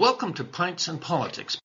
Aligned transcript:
Welcome 0.00 0.32
to 0.32 0.44
Pints 0.44 0.88
and 0.88 0.98
Politics. 0.98 1.60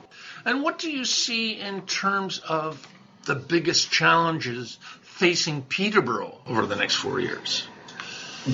And 0.44 0.62
what 0.62 0.78
do 0.78 0.88
you 0.88 1.04
see 1.04 1.58
in 1.58 1.82
terms 1.82 2.38
of 2.38 2.86
the 3.24 3.34
biggest 3.34 3.90
challenges 3.90 4.78
facing 5.02 5.62
Peterborough 5.62 6.38
over 6.46 6.66
the 6.66 6.76
next 6.76 6.94
four 6.94 7.18
years? 7.18 7.66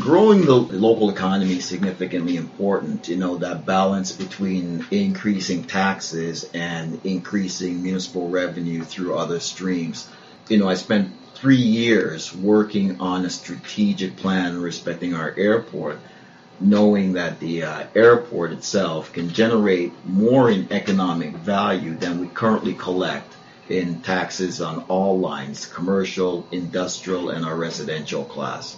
Growing 0.01 0.45
the 0.45 0.57
local 0.57 1.11
economy 1.11 1.59
is 1.59 1.65
significantly 1.65 2.37
important. 2.37 3.07
You 3.07 3.17
know, 3.19 3.37
that 3.37 3.65
balance 3.65 4.11
between 4.11 4.85
increasing 4.91 5.63
taxes 5.63 6.43
and 6.53 7.01
increasing 7.05 7.85
municipal 7.85 8.29
revenue 8.29 8.83
through 8.83 9.17
other 9.17 9.39
streams. 9.39 10.09
You 10.49 10.59
know, 10.59 10.69
I 10.69 10.75
spent 10.75 11.13
three 11.35 11.63
years 11.63 12.35
working 12.35 13.01
on 13.01 13.25
a 13.25 13.31
strategic 13.31 14.17
plan 14.17 14.61
respecting 14.61 15.15
our 15.15 15.33
airport, 15.37 16.01
knowing 16.59 17.13
that 17.13 17.39
the 17.39 17.63
uh, 17.63 17.85
airport 17.95 18.51
itself 18.51 19.13
can 19.13 19.29
generate 19.29 19.93
more 20.05 20.51
in 20.51 20.67
economic 20.73 21.31
value 21.37 21.95
than 21.95 22.21
we 22.21 22.27
currently 22.27 22.75
collect 22.75 23.33
in 23.69 24.03
taxes 24.03 24.61
on 24.61 24.83
all 24.89 25.21
lines, 25.21 25.65
commercial, 25.65 26.45
industrial, 26.51 27.31
and 27.31 27.45
our 27.45 27.55
residential 27.57 28.25
class. 28.25 28.77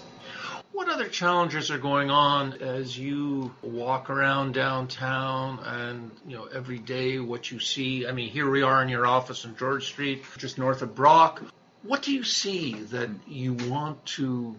What 0.78 0.88
other 0.88 1.08
challenges 1.08 1.72
are 1.72 1.78
going 1.78 2.08
on 2.08 2.52
as 2.62 2.96
you 2.96 3.52
walk 3.62 4.10
around 4.10 4.54
downtown 4.54 5.58
and, 5.58 6.12
you 6.24 6.36
know, 6.36 6.44
every 6.44 6.78
day 6.78 7.18
what 7.18 7.50
you 7.50 7.58
see? 7.58 8.06
I 8.06 8.12
mean, 8.12 8.30
here 8.30 8.48
we 8.48 8.62
are 8.62 8.80
in 8.80 8.88
your 8.88 9.04
office 9.04 9.44
on 9.44 9.56
George 9.56 9.86
Street, 9.86 10.22
just 10.36 10.56
north 10.56 10.82
of 10.82 10.94
Brock. 10.94 11.42
What 11.82 12.02
do 12.02 12.14
you 12.14 12.22
see 12.22 12.74
that 12.74 13.10
you 13.26 13.54
want 13.54 14.06
to 14.18 14.54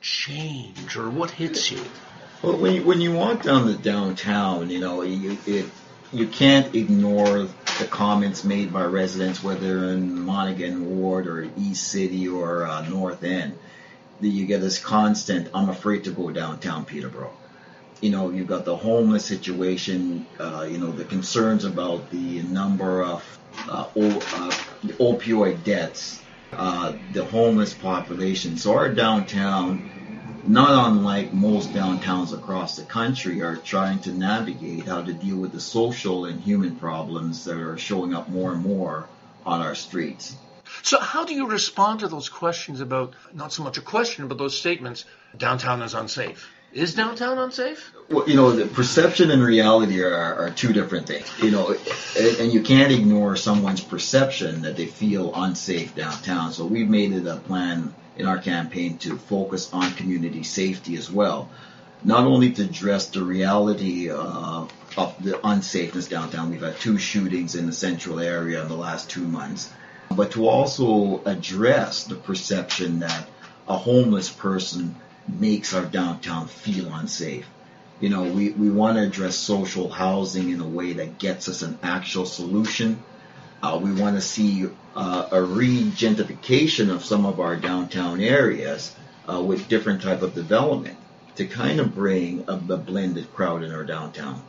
change 0.00 0.96
or 0.96 1.10
what 1.10 1.32
hits 1.32 1.70
you? 1.70 1.84
Well, 2.40 2.56
when 2.56 2.72
you, 2.72 2.82
when 2.84 3.02
you 3.02 3.12
walk 3.12 3.42
down 3.42 3.66
the 3.66 3.74
downtown, 3.74 4.70
you 4.70 4.80
know, 4.80 5.02
you, 5.02 5.36
it, 5.46 5.66
you 6.14 6.28
can't 6.28 6.74
ignore 6.74 7.46
the 7.78 7.86
comments 7.90 8.42
made 8.42 8.72
by 8.72 8.84
residents, 8.84 9.44
whether 9.44 9.90
in 9.90 10.18
Monaghan 10.18 10.98
Ward 10.98 11.26
or 11.26 11.46
East 11.58 11.88
City 11.88 12.26
or 12.26 12.64
uh, 12.64 12.88
North 12.88 13.22
End 13.22 13.58
that 14.20 14.28
you 14.28 14.46
get 14.46 14.60
this 14.60 14.78
constant, 14.78 15.48
I'm 15.54 15.68
afraid 15.68 16.04
to 16.04 16.10
go 16.10 16.30
downtown 16.30 16.84
Peterborough. 16.84 17.36
You 18.00 18.10
know, 18.10 18.30
you've 18.30 18.46
got 18.46 18.64
the 18.64 18.76
homeless 18.76 19.24
situation, 19.24 20.26
uh, 20.38 20.66
you 20.70 20.78
know, 20.78 20.92
the 20.92 21.04
concerns 21.04 21.64
about 21.64 22.10
the 22.10 22.42
number 22.42 23.02
of 23.02 23.38
uh, 23.68 23.86
o- 23.96 24.18
uh, 24.18 24.50
opioid 25.00 25.64
deaths, 25.64 26.22
uh, 26.52 26.94
the 27.10 27.24
homeless 27.24 27.74
population. 27.74 28.56
So 28.56 28.74
our 28.74 28.88
downtown, 28.88 29.90
not 30.46 30.90
unlike 30.90 31.32
most 31.32 31.70
downtowns 31.72 32.32
across 32.32 32.76
the 32.76 32.84
country, 32.84 33.42
are 33.42 33.56
trying 33.56 33.98
to 34.00 34.12
navigate 34.12 34.86
how 34.86 35.02
to 35.02 35.12
deal 35.12 35.36
with 35.36 35.52
the 35.52 35.60
social 35.60 36.24
and 36.26 36.40
human 36.40 36.76
problems 36.76 37.44
that 37.44 37.58
are 37.58 37.78
showing 37.78 38.14
up 38.14 38.28
more 38.28 38.52
and 38.52 38.62
more 38.62 39.08
on 39.44 39.60
our 39.60 39.74
streets. 39.74 40.36
So, 40.82 40.98
how 41.00 41.24
do 41.24 41.34
you 41.34 41.46
respond 41.46 42.00
to 42.00 42.08
those 42.08 42.28
questions 42.28 42.80
about 42.80 43.14
not 43.32 43.52
so 43.52 43.62
much 43.62 43.78
a 43.78 43.82
question, 43.82 44.28
but 44.28 44.38
those 44.38 44.58
statements? 44.58 45.04
Downtown 45.36 45.82
is 45.82 45.94
unsafe. 45.94 46.48
Is 46.72 46.94
downtown 46.94 47.38
unsafe? 47.38 47.92
Well, 48.10 48.28
you 48.28 48.36
know, 48.36 48.52
the 48.52 48.66
perception 48.66 49.30
and 49.30 49.42
reality 49.42 50.02
are, 50.02 50.34
are 50.34 50.50
two 50.50 50.74
different 50.74 51.06
things. 51.06 51.26
You 51.42 51.50
know, 51.50 51.74
and, 52.18 52.52
you 52.52 52.60
can't 52.60 52.92
ignore 52.92 53.36
someone's 53.36 53.80
perception 53.82 54.62
that 54.62 54.76
they 54.76 54.84
feel 54.84 55.32
unsafe 55.34 55.94
downtown. 55.94 56.52
So 56.52 56.66
we've 56.66 56.88
made 56.88 57.12
it 57.12 57.26
a 57.26 57.36
plan 57.36 57.94
in 58.18 58.26
our 58.26 58.38
campaign 58.38 58.98
to 58.98 59.16
focus 59.16 59.72
on 59.72 59.92
community 59.92 60.42
safety 60.42 60.96
as 60.96 61.10
well. 61.10 61.48
Not 62.04 62.24
only 62.26 62.52
to 62.52 62.62
address 62.64 63.06
the 63.08 63.22
reality 63.22 64.10
uh, 64.10 64.66
of 64.96 65.24
the 65.24 65.32
unsafeness 65.42 66.08
downtown, 66.08 66.50
we've 66.50 66.62
had 66.62 66.78
two 66.80 66.98
shootings 66.98 67.54
in 67.54 67.66
the 67.66 67.72
central 67.72 68.20
area 68.20 68.60
in 68.60 68.68
the 68.68 68.76
last 68.76 69.08
two 69.08 69.26
months 69.26 69.72
but 70.14 70.32
to 70.32 70.48
also 70.48 71.22
address 71.24 72.04
the 72.04 72.14
perception 72.14 73.00
that 73.00 73.28
a 73.68 73.76
homeless 73.76 74.30
person 74.30 74.94
makes 75.28 75.74
our 75.74 75.84
downtown 75.84 76.48
feel 76.48 76.92
unsafe. 76.94 77.46
You 78.00 78.08
know, 78.08 78.22
we, 78.22 78.50
we 78.50 78.70
want 78.70 78.96
to 78.96 79.02
address 79.02 79.36
social 79.36 79.88
housing 79.88 80.50
in 80.50 80.60
a 80.60 80.66
way 80.66 80.94
that 80.94 81.18
gets 81.18 81.48
us 81.48 81.62
an 81.62 81.78
actual 81.82 82.26
solution. 82.26 83.02
Uh, 83.62 83.78
we 83.82 83.92
want 83.92 84.16
to 84.16 84.22
see 84.22 84.68
uh, 84.94 85.28
a 85.32 85.42
re-gentrification 85.42 86.90
of 86.90 87.04
some 87.04 87.26
of 87.26 87.40
our 87.40 87.56
downtown 87.56 88.20
areas 88.20 88.94
uh, 89.28 89.42
with 89.42 89.68
different 89.68 90.02
type 90.02 90.22
of 90.22 90.34
development 90.34 90.96
to 91.34 91.46
kind 91.46 91.80
of 91.80 91.94
bring 91.94 92.44
a, 92.48 92.52
a 92.52 92.76
blended 92.76 93.32
crowd 93.34 93.62
in 93.64 93.72
our 93.72 93.84
downtown. 93.84 94.42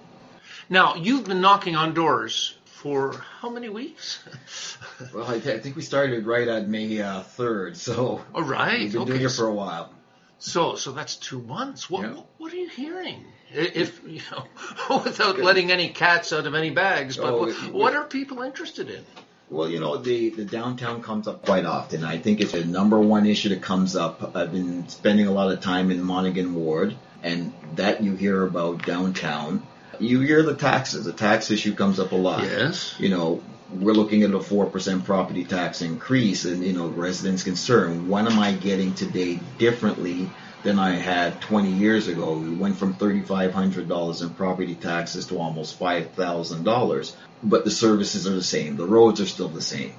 Now, 0.69 0.95
you've 0.95 1.25
been 1.25 1.41
knocking 1.41 1.75
on 1.75 1.95
doors 1.95 2.55
for 2.81 3.13
how 3.41 3.49
many 3.49 3.67
weeks? 3.67 4.23
well, 5.13 5.25
I, 5.25 5.35
I, 5.35 5.59
think 5.59 5.75
we 5.75 5.81
started 5.81 6.25
right 6.25 6.47
at 6.47 6.69
May 6.69 7.01
uh, 7.01 7.23
3rd, 7.23 7.75
so 7.75 8.23
All 8.33 8.43
right. 8.43 8.79
we've 8.79 8.93
been 8.93 9.01
okay. 9.01 9.11
doing 9.11 9.21
it 9.23 9.31
for 9.31 9.47
a 9.47 9.53
while. 9.53 9.91
So, 10.37 10.75
so 10.75 10.93
that's 10.93 11.17
two 11.17 11.41
months. 11.41 11.89
What, 11.89 12.03
Yeah. 12.03 12.13
what, 12.13 12.25
what 12.37 12.53
are 12.53 12.55
you 12.55 12.69
hearing? 12.69 13.25
If 13.51 14.01
you 14.07 14.21
know, 14.31 15.01
without 15.03 15.39
letting 15.39 15.71
any 15.71 15.89
cats 15.89 16.31
out 16.31 16.47
of 16.47 16.55
any 16.55 16.69
bags, 16.69 17.17
but 17.17 17.33
Oh, 17.33 17.39
what, 17.39 17.73
what 17.73 17.95
are 17.95 18.05
people 18.05 18.43
interested 18.43 18.89
in? 18.89 19.03
Well, 19.49 19.67
you 19.67 19.79
know, 19.81 19.97
the, 19.97 20.29
the 20.29 20.45
downtown 20.45 21.01
comes 21.01 21.27
up 21.27 21.43
quite 21.43 21.65
often. 21.65 22.05
I 22.05 22.17
think 22.19 22.39
it's 22.39 22.53
the 22.53 22.63
number 22.63 22.99
one 22.99 23.25
issue 23.25 23.49
that 23.49 23.61
comes 23.61 23.95
up. 23.95 24.35
I've 24.35 24.53
been 24.53 24.87
spending 24.87 25.27
a 25.27 25.31
lot 25.31 25.51
of 25.51 25.59
time 25.59 25.91
in 25.91 26.01
Monaghan 26.01 26.53
Ward, 26.53 26.95
and 27.23 27.51
that 27.75 28.03
you 28.03 28.15
hear 28.15 28.45
about 28.45 28.85
downtown. 28.85 29.65
You 29.99 30.21
hear 30.21 30.43
the 30.43 30.55
taxes. 30.55 31.05
The 31.05 31.13
tax 31.13 31.51
issue 31.51 31.75
comes 31.75 31.99
up 31.99 32.11
a 32.11 32.15
lot. 32.15 32.43
Yes. 32.43 32.95
You 32.99 33.09
know, 33.09 33.43
we're 33.73 33.93
looking 33.93 34.23
at 34.23 34.31
a 34.31 34.39
4% 34.39 35.03
property 35.03 35.45
tax 35.45 35.81
increase, 35.81 36.45
and, 36.45 36.63
you 36.63 36.73
know, 36.73 36.87
residents 36.87 37.43
concerned, 37.43 38.09
what 38.09 38.25
am 38.25 38.39
I 38.39 38.53
getting 38.53 38.93
today 38.93 39.39
differently 39.57 40.29
than 40.63 40.79
I 40.79 40.91
had 40.91 41.41
20 41.41 41.71
years 41.71 42.07
ago. 42.07 42.37
We 42.37 42.53
went 42.53 42.77
from 42.77 42.95
$3,500 42.95 44.21
in 44.21 44.29
property 44.31 44.75
taxes 44.75 45.27
to 45.27 45.39
almost 45.39 45.79
$5,000, 45.79 47.15
but 47.43 47.63
the 47.63 47.71
services 47.71 48.27
are 48.27 48.35
the 48.35 48.43
same. 48.43 48.75
The 48.75 48.85
roads 48.85 49.21
are 49.21 49.25
still 49.25 49.47
the 49.47 49.61
same. 49.61 49.93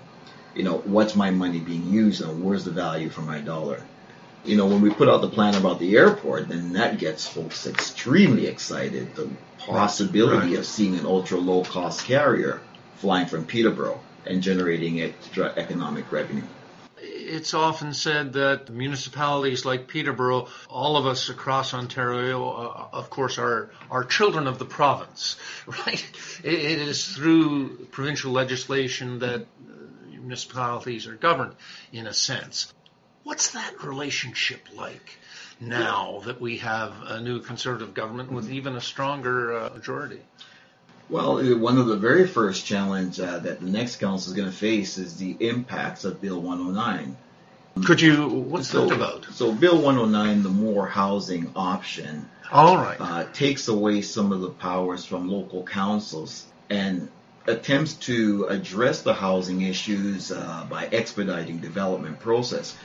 You 0.54 0.64
know, 0.64 0.78
what's 0.78 1.16
my 1.16 1.30
money 1.30 1.60
being 1.60 1.88
used 1.90 2.20
and 2.22 2.44
where's 2.44 2.64
the 2.64 2.72
value 2.72 3.08
for 3.08 3.22
my 3.22 3.40
dollar? 3.40 3.82
You 4.44 4.56
know, 4.56 4.66
when 4.66 4.80
we 4.80 4.90
put 4.90 5.08
out 5.08 5.20
the 5.20 5.28
plan 5.28 5.54
about 5.54 5.78
the 5.78 5.96
airport, 5.96 6.48
then 6.48 6.72
that 6.72 6.98
gets 6.98 7.26
folks 7.26 7.66
extremely 7.66 8.46
excited. 8.46 9.14
The 9.14 9.28
possibility 9.58 10.50
Right. 10.50 10.58
of 10.58 10.66
seeing 10.66 10.98
an 10.98 11.04
ultra 11.04 11.38
low 11.38 11.62
cost 11.62 12.04
carrier 12.06 12.60
flying 12.96 13.26
from 13.26 13.44
Peterborough 13.44 14.00
and 14.26 14.42
generating 14.42 15.00
extra 15.00 15.52
economic 15.56 16.10
revenue. 16.10 16.42
It's 17.02 17.54
often 17.54 17.94
said 17.94 18.32
that 18.34 18.70
municipalities 18.70 19.64
like 19.64 19.88
Peterborough, 19.88 20.48
all 20.68 20.96
of 20.96 21.06
us 21.06 21.28
across 21.28 21.72
Ontario, 21.72 22.50
uh, 22.50 22.88
of 22.92 23.08
course, 23.08 23.38
are, 23.38 23.70
are 23.90 24.04
children 24.04 24.46
of 24.46 24.58
the 24.58 24.64
province, 24.64 25.36
right? 25.66 26.04
It, 26.42 26.78
is 26.78 27.06
through 27.06 27.86
provincial 27.90 28.32
legislation 28.32 29.20
that 29.20 29.42
uh, 29.42 29.44
municipalities 30.10 31.06
are 31.06 31.14
governed, 31.14 31.54
in 31.92 32.06
a 32.06 32.12
sense. 32.12 32.72
What's 33.24 33.50
that 33.50 33.82
relationship 33.84 34.60
like 34.74 35.18
now 35.60 36.22
that 36.24 36.40
we 36.40 36.58
have 36.58 36.94
a 37.04 37.20
new 37.20 37.40
conservative 37.40 37.94
government 37.94 38.32
with 38.32 38.50
even 38.50 38.76
a 38.76 38.80
stronger 38.80 39.58
uh, 39.58 39.70
majority? 39.70 40.20
Well, 41.10 41.42
one 41.58 41.76
of 41.76 41.86
the 41.86 41.96
very 41.96 42.26
first 42.26 42.64
challenge 42.64 43.18
uh, 43.18 43.40
that 43.40 43.60
the 43.60 43.66
next 43.66 43.96
council 43.96 44.30
is 44.30 44.36
going 44.36 44.50
to 44.50 44.56
face 44.56 44.96
is 44.96 45.16
the 45.16 45.36
impacts 45.40 46.04
of 46.04 46.20
Bill 46.20 46.40
109. 46.40 47.16
Could 47.84 48.00
you, 48.00 48.28
what's 48.28 48.68
so, 48.68 48.86
that 48.86 48.94
about? 48.94 49.26
So 49.32 49.52
Bill 49.52 49.80
109, 49.80 50.42
the 50.42 50.48
more 50.48 50.86
housing 50.86 51.52
option, 51.56 52.28
All 52.52 52.76
right. 52.76 53.00
uh, 53.00 53.24
takes 53.32 53.68
away 53.68 54.02
some 54.02 54.32
of 54.32 54.40
the 54.40 54.50
powers 54.50 55.04
from 55.04 55.28
local 55.28 55.64
councils 55.64 56.46
and 56.68 57.08
attempts 57.46 57.94
to 57.94 58.46
address 58.46 59.02
the 59.02 59.14
housing 59.14 59.62
issues 59.62 60.30
uh, 60.30 60.66
by 60.68 60.86
expediting 60.86 61.58
development 61.58 62.20
process. 62.20 62.76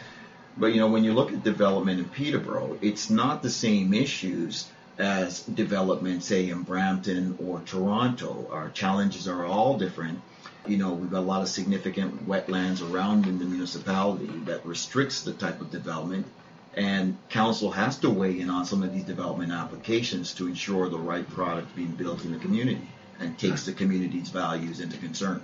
But 0.57 0.67
you 0.67 0.79
know, 0.79 0.87
when 0.87 1.03
you 1.03 1.13
look 1.13 1.33
at 1.33 1.43
development 1.43 1.99
in 1.99 2.05
Peterborough, 2.05 2.77
it's 2.81 3.09
not 3.09 3.41
the 3.41 3.49
same 3.49 3.93
issues 3.93 4.69
as 4.97 5.41
development, 5.41 6.23
say, 6.23 6.49
in 6.49 6.61
Brampton 6.61 7.37
or 7.43 7.59
Toronto. 7.61 8.47
Our 8.51 8.69
challenges 8.69 9.27
are 9.27 9.45
all 9.45 9.77
different. 9.77 10.21
You 10.65 10.77
know, 10.77 10.93
we've 10.93 11.11
got 11.11 11.19
a 11.19 11.21
lot 11.21 11.41
of 11.41 11.49
significant 11.49 12.27
wetlands 12.27 12.81
around 12.81 13.27
in 13.27 13.37
the 13.37 13.45
municipality 13.45 14.31
that 14.45 14.65
restricts 14.65 15.21
the 15.23 15.33
type 15.33 15.59
of 15.59 15.71
development. 15.71 16.25
And 16.73 17.17
council 17.29 17.71
has 17.71 17.97
to 17.99 18.09
weigh 18.09 18.39
in 18.39 18.49
on 18.49 18.65
some 18.65 18.83
of 18.83 18.93
these 18.93 19.03
development 19.03 19.51
applications 19.51 20.33
to 20.35 20.47
ensure 20.47 20.89
the 20.89 20.97
right 20.97 21.29
product 21.29 21.75
being 21.75 21.91
built 21.91 22.25
in 22.25 22.31
the 22.31 22.39
community 22.39 22.87
and 23.19 23.37
takes 23.37 23.65
the 23.65 23.73
community's 23.73 24.29
values 24.29 24.79
into 24.79 24.97
concern. 24.97 25.41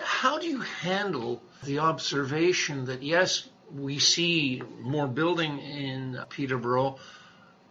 How 0.00 0.38
do 0.38 0.46
you 0.46 0.60
handle 0.60 1.42
the 1.64 1.80
observation 1.80 2.84
that 2.86 3.02
yes, 3.02 3.48
we 3.74 3.98
see 3.98 4.62
more 4.80 5.06
building 5.06 5.58
in 5.58 6.18
Peterborough, 6.30 6.98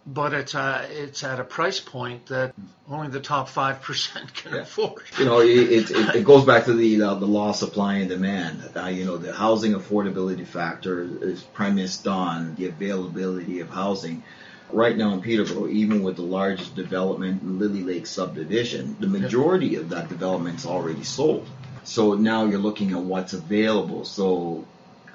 but 0.06 0.34
it's 0.34 0.54
a, 0.54 0.88
it's 0.90 1.24
at 1.24 1.40
a 1.40 1.44
price 1.44 1.80
point 1.80 2.28
that 2.28 2.54
only 2.90 3.10
the 3.10 3.20
top 3.20 3.50
five 3.50 3.82
percent 3.82 4.34
can 4.34 4.54
Yeah. 4.54 4.62
afford. 4.62 5.04
You 5.20 5.26
know, 5.26 5.42
it, 5.42 5.50
it, 5.92 6.16
it 6.16 6.24
goes 6.24 6.46
back 6.46 6.66
to 6.66 6.74
the 6.74 7.02
uh, 7.02 7.16
the 7.16 7.26
law 7.26 7.50
of 7.50 7.56
supply 7.56 7.96
and 7.96 8.10
demand. 8.10 8.70
Uh, 8.76 8.86
you 8.88 9.06
know, 9.06 9.18
the 9.18 9.34
housing 9.34 9.74
affordability 9.74 10.46
factor 10.46 11.02
is 11.22 11.44
premised 11.44 12.08
on 12.08 12.56
the 12.56 12.68
availability 12.68 13.60
of 13.60 13.70
housing. 13.70 14.24
Right 14.70 14.98
now 14.98 15.14
in 15.14 15.22
Peterborough, 15.22 15.70
even 15.70 16.04
with 16.04 16.18
the 16.18 16.24
largest 16.24 16.76
development, 16.76 17.46
Lily 17.58 17.84
Lake 17.84 18.06
subdivision, 18.06 18.98
the 19.00 19.08
majority 19.08 19.76
of 19.76 19.90
that 19.90 20.10
development's 20.10 20.66
already 20.66 21.04
sold. 21.04 21.48
So 21.86 22.16
now 22.16 22.44
you're 22.44 22.60
looking 22.60 22.92
at 22.92 23.00
what's 23.00 23.32
available. 23.32 24.04
So 24.04 24.66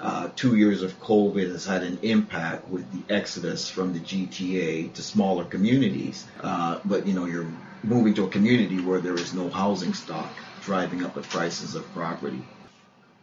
uh, 0.03 0.29
two 0.35 0.57
years 0.57 0.83
of 0.83 0.99
COVID 0.99 1.49
has 1.49 1.65
had 1.65 1.81
an 1.81 1.97
impact 2.01 2.67
with 2.67 2.85
the 2.91 3.13
exodus 3.13 3.69
from 3.69 3.93
the 3.93 3.99
GTA 4.01 4.93
to 4.93 5.01
smaller 5.01 5.45
communities. 5.45 6.25
Uh, 6.41 6.79
but 6.83 7.07
you 7.07 7.13
know, 7.13 7.25
you're 7.25 7.47
moving 7.83 8.13
to 8.15 8.25
a 8.25 8.27
community 8.27 8.81
where 8.81 8.99
there 8.99 9.13
is 9.13 9.33
no 9.33 9.49
housing 9.49 9.93
stock, 9.93 10.29
driving 10.61 11.05
up 11.05 11.13
the 11.15 11.21
prices 11.21 11.75
of 11.75 11.89
property. 11.93 12.43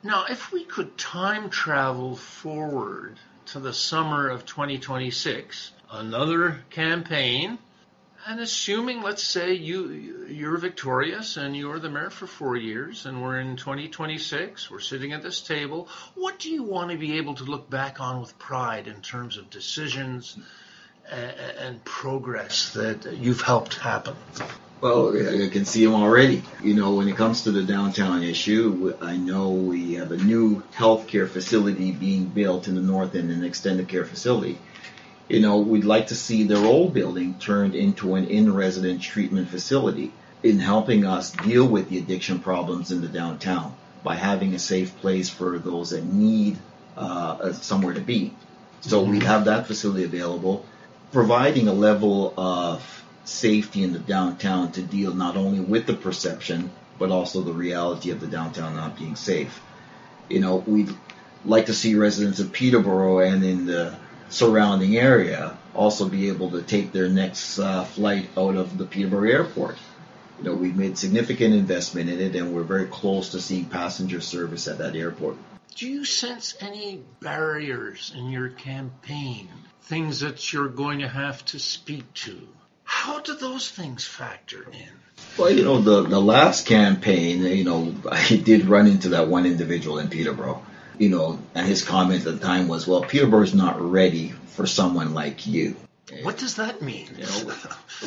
Now, 0.02 0.24
if 0.30 0.52
we 0.52 0.64
could 0.64 0.96
time 0.96 1.50
travel 1.50 2.16
forward 2.16 3.18
to 3.46 3.60
the 3.60 3.74
summer 3.74 4.30
of 4.30 4.46
2026, 4.46 5.72
another 5.90 6.62
campaign, 6.70 7.58
and 8.26 8.40
assuming, 8.40 9.02
let's 9.02 9.22
say, 9.22 9.54
you 9.54 10.26
you're 10.28 10.58
victorious 10.58 11.36
and 11.36 11.56
you're 11.56 11.78
the 11.78 11.90
mayor 11.90 12.10
for 12.10 12.26
four 12.26 12.56
years, 12.56 13.06
and 13.06 13.22
we're 13.22 13.40
in 13.40 13.56
2026, 13.56 14.70
we're 14.70 14.80
sitting 14.80 15.12
at 15.12 15.22
this 15.22 15.40
table. 15.40 15.88
What 16.14 16.38
do 16.38 16.50
you 16.50 16.62
want 16.62 16.90
to 16.90 16.98
be 16.98 17.18
able 17.18 17.34
to 17.36 17.44
look 17.44 17.70
back 17.70 18.00
on 18.00 18.20
with 18.20 18.38
pride 18.38 18.86
in 18.86 19.00
terms 19.00 19.36
of 19.36 19.50
decisions 19.50 20.36
and, 21.10 21.32
and 21.58 21.84
progress 21.84 22.74
that 22.74 23.16
you've 23.18 23.40
helped 23.40 23.76
happen? 23.76 24.16
Well, 24.80 25.10
I 25.14 25.48
can 25.48 25.66
see 25.66 25.84
them 25.84 25.94
already. 25.94 26.42
You 26.62 26.72
know, 26.72 26.94
when 26.94 27.08
it 27.08 27.16
comes 27.16 27.42
to 27.42 27.52
the 27.52 27.62
downtown 27.62 28.22
issue, 28.22 28.94
I 29.02 29.16
know 29.16 29.50
we 29.50 29.94
have 29.94 30.10
a 30.10 30.16
new 30.16 30.62
healthcare 30.74 31.28
facility 31.28 31.92
being 31.92 32.26
built 32.26 32.66
in 32.66 32.76
the 32.76 32.80
north 32.80 33.14
end, 33.14 33.30
an 33.30 33.44
extended 33.44 33.88
care 33.88 34.06
facility. 34.06 34.58
You 35.30 35.38
know, 35.38 35.58
we'd 35.58 35.84
like 35.84 36.08
to 36.08 36.16
see 36.16 36.42
their 36.42 36.66
old 36.66 36.92
building 36.92 37.34
turned 37.38 37.76
into 37.76 38.16
an 38.16 38.26
in-resident 38.26 39.00
treatment 39.00 39.48
facility 39.48 40.12
in 40.42 40.58
helping 40.58 41.06
us 41.06 41.30
deal 41.30 41.64
with 41.68 41.88
the 41.88 41.98
addiction 41.98 42.40
problems 42.40 42.90
in 42.90 43.00
the 43.00 43.06
downtown 43.06 43.76
by 44.02 44.16
having 44.16 44.54
a 44.54 44.58
safe 44.58 44.98
place 44.98 45.28
for 45.28 45.56
those 45.60 45.90
that 45.90 46.04
need 46.04 46.58
uh, 46.96 47.52
somewhere 47.52 47.94
to 47.94 48.00
be. 48.00 48.34
So 48.80 49.04
we'd 49.04 49.22
have 49.22 49.44
that 49.44 49.68
facility 49.68 50.02
available, 50.02 50.66
providing 51.12 51.68
a 51.68 51.74
level 51.74 52.34
of 52.36 53.04
safety 53.22 53.84
in 53.84 53.92
the 53.92 54.00
downtown 54.00 54.72
to 54.72 54.82
deal 54.82 55.14
not 55.14 55.36
only 55.36 55.60
with 55.60 55.86
the 55.86 55.94
perception 55.94 56.72
but 56.98 57.12
also 57.12 57.42
the 57.42 57.52
reality 57.52 58.10
of 58.10 58.18
the 58.20 58.26
downtown 58.26 58.74
not 58.74 58.98
being 58.98 59.14
safe. 59.14 59.62
You 60.28 60.40
know, 60.40 60.56
we'd 60.56 60.92
like 61.44 61.66
to 61.66 61.72
see 61.72 61.94
residents 61.94 62.40
of 62.40 62.50
Peterborough 62.50 63.20
and 63.20 63.44
in 63.44 63.66
the 63.66 63.96
surrounding 64.30 64.96
area 64.96 65.56
also 65.74 66.08
be 66.08 66.28
able 66.28 66.50
to 66.52 66.62
take 66.62 66.92
their 66.92 67.08
next 67.08 67.58
uh, 67.58 67.84
flight 67.84 68.28
out 68.36 68.56
of 68.56 68.78
the 68.78 68.84
Peterborough 68.84 69.28
airport. 69.28 69.76
You 70.38 70.44
know, 70.44 70.54
we've 70.54 70.76
made 70.76 70.96
significant 70.96 71.54
investment 71.54 72.08
in 72.08 72.20
it 72.20 72.34
and 72.34 72.54
we're 72.54 72.62
very 72.62 72.86
close 72.86 73.30
to 73.30 73.40
seeing 73.40 73.66
passenger 73.66 74.20
service 74.20 74.68
at 74.68 74.78
that 74.78 74.96
airport. 74.96 75.36
Do 75.76 75.88
you 75.88 76.04
sense 76.04 76.56
any 76.60 77.02
barriers 77.20 78.12
in 78.16 78.30
your 78.30 78.48
campaign? 78.48 79.48
Things 79.82 80.20
that 80.20 80.52
you're 80.52 80.68
going 80.68 81.00
to 81.00 81.08
have 81.08 81.44
to 81.46 81.58
speak 81.58 82.12
to? 82.14 82.48
How 82.84 83.20
do 83.20 83.36
those 83.36 83.68
things 83.70 84.04
factor 84.04 84.62
in? 84.70 84.88
Well, 85.38 85.50
you 85.50 85.64
know, 85.64 85.80
the, 85.80 86.02
the 86.02 86.20
last 86.20 86.66
campaign, 86.66 87.42
you 87.42 87.64
know, 87.64 87.94
I 88.10 88.36
did 88.36 88.66
run 88.66 88.86
into 88.86 89.10
that 89.10 89.28
one 89.28 89.46
individual 89.46 89.98
in 89.98 90.08
Peterborough, 90.08 90.62
you 91.00 91.08
know, 91.08 91.38
and 91.54 91.66
his 91.66 91.82
comment 91.82 92.26
at 92.26 92.38
the 92.38 92.46
time 92.46 92.68
was, 92.68 92.86
well, 92.86 93.00
Peterborough's 93.00 93.54
not 93.54 93.80
ready 93.80 94.28
for 94.48 94.66
someone 94.66 95.14
like 95.14 95.46
you. 95.46 95.74
What 96.22 96.36
does 96.36 96.56
that 96.56 96.82
mean? 96.82 97.08
You 97.16 97.24
know, 97.24 97.52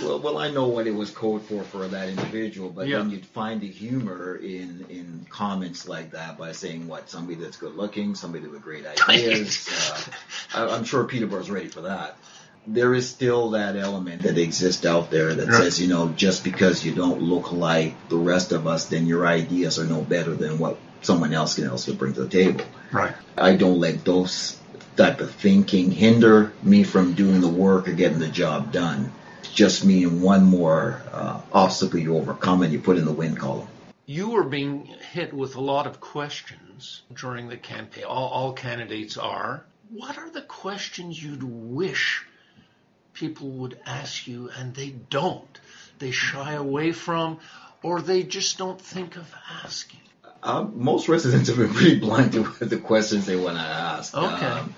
well, 0.04 0.20
well, 0.20 0.38
I 0.38 0.52
know 0.52 0.68
what 0.68 0.86
it 0.86 0.94
was 0.94 1.10
code 1.10 1.42
for 1.44 1.64
for 1.64 1.88
that 1.88 2.10
individual, 2.10 2.70
but 2.70 2.88
Yeah. 2.88 2.98
then 3.00 3.10
you'd 3.10 3.26
find 3.26 3.62
the 3.62 3.68
humor 3.68 4.36
in 4.36 4.86
in 4.90 5.26
comments 5.30 5.88
like 5.88 6.12
that 6.12 6.38
by 6.38 6.52
saying 6.52 6.88
what 6.88 7.10
somebody 7.10 7.36
that's 7.36 7.58
good 7.58 7.76
looking, 7.76 8.14
somebody 8.14 8.46
with 8.46 8.62
great 8.62 8.86
ideas. 9.10 9.70
uh, 10.54 10.70
I, 10.70 10.76
I'm 10.76 10.84
sure 10.84 11.06
Peterborough's 11.06 11.50
ready 11.50 11.70
for 11.70 11.82
that. 11.82 12.16
There 12.68 12.94
is 12.94 13.10
still 13.10 13.52
that 13.52 13.76
element 13.76 14.22
that 14.24 14.38
exists 14.38 14.86
out 14.86 15.10
there 15.10 15.34
that 15.34 15.48
Right. 15.48 15.64
says, 15.64 15.82
you 15.82 15.88
know, 15.88 16.10
just 16.10 16.44
because 16.44 16.86
you 16.86 16.94
don't 16.94 17.22
look 17.22 17.52
like 17.52 17.96
the 18.10 18.18
rest 18.18 18.52
of 18.52 18.68
us, 18.68 18.86
then 18.86 19.08
your 19.08 19.26
ideas 19.26 19.80
are 19.80 19.86
no 19.86 20.02
better 20.02 20.36
than 20.36 20.60
what 20.60 20.78
someone 21.02 21.34
else 21.34 21.56
can 21.56 21.66
else 21.66 21.86
can 21.86 21.96
bring 21.96 22.14
to 22.14 22.24
the 22.24 22.30
table. 22.30 22.64
Right. 22.94 23.16
I 23.38 23.56
don't 23.56 23.80
let 23.80 24.06
those 24.06 24.60
type 24.96 25.22
of 25.22 25.32
thinking 25.32 25.92
hinder 25.92 26.54
me 26.62 26.84
from 26.84 27.14
doing 27.14 27.42
the 27.42 27.48
work 27.48 27.88
or 27.88 27.94
getting 27.94 28.20
the 28.20 28.28
job 28.28 28.72
done. 28.72 29.12
Just 29.54 29.86
mean 29.86 30.22
one 30.22 30.46
more 30.46 31.02
uh, 31.12 31.42
obstacle 31.52 32.00
you 32.00 32.16
overcome 32.18 32.62
and 32.64 32.72
you 32.72 32.80
put 32.80 32.98
in 32.98 33.06
the 33.06 33.12
win 33.12 33.36
column. 33.36 33.68
You 34.06 34.32
were 34.32 34.44
being 34.44 34.86
hit 35.12 35.34
with 35.34 35.56
a 35.56 35.62
lot 35.62 35.88
of 35.88 36.00
questions 36.00 37.04
during 37.14 37.50
the 37.50 37.58
campaign. 37.58 38.04
All, 38.04 38.30
all 38.30 38.54
candidates 38.54 39.18
are. 39.18 39.66
What 39.90 40.18
are 40.18 40.30
the 40.30 40.42
questions 40.42 41.22
you'd 41.22 41.44
wish 41.44 42.26
people 43.14 43.50
would 43.50 43.80
ask 43.86 44.28
you 44.28 44.50
and 44.58 44.74
they 44.74 44.90
don't? 44.90 45.60
They 46.00 46.12
shy 46.12 46.54
away 46.54 46.92
from, 46.92 47.40
or 47.82 48.02
they 48.02 48.24
just 48.24 48.58
don't 48.58 48.82
think 48.82 49.16
of 49.16 49.34
asking? 49.64 50.02
Uh, 50.44 50.64
most 50.74 51.08
residents 51.08 51.48
have 51.48 51.58
been 51.58 51.74
pretty 51.74 52.00
blunt 52.00 52.34
to 52.34 52.44
the 52.66 52.78
questions 52.78 53.26
they 53.26 53.36
want 53.38 53.58
to 53.58 53.64
ask. 53.64 54.14
Okay. 54.16 54.46
Um, 54.46 54.76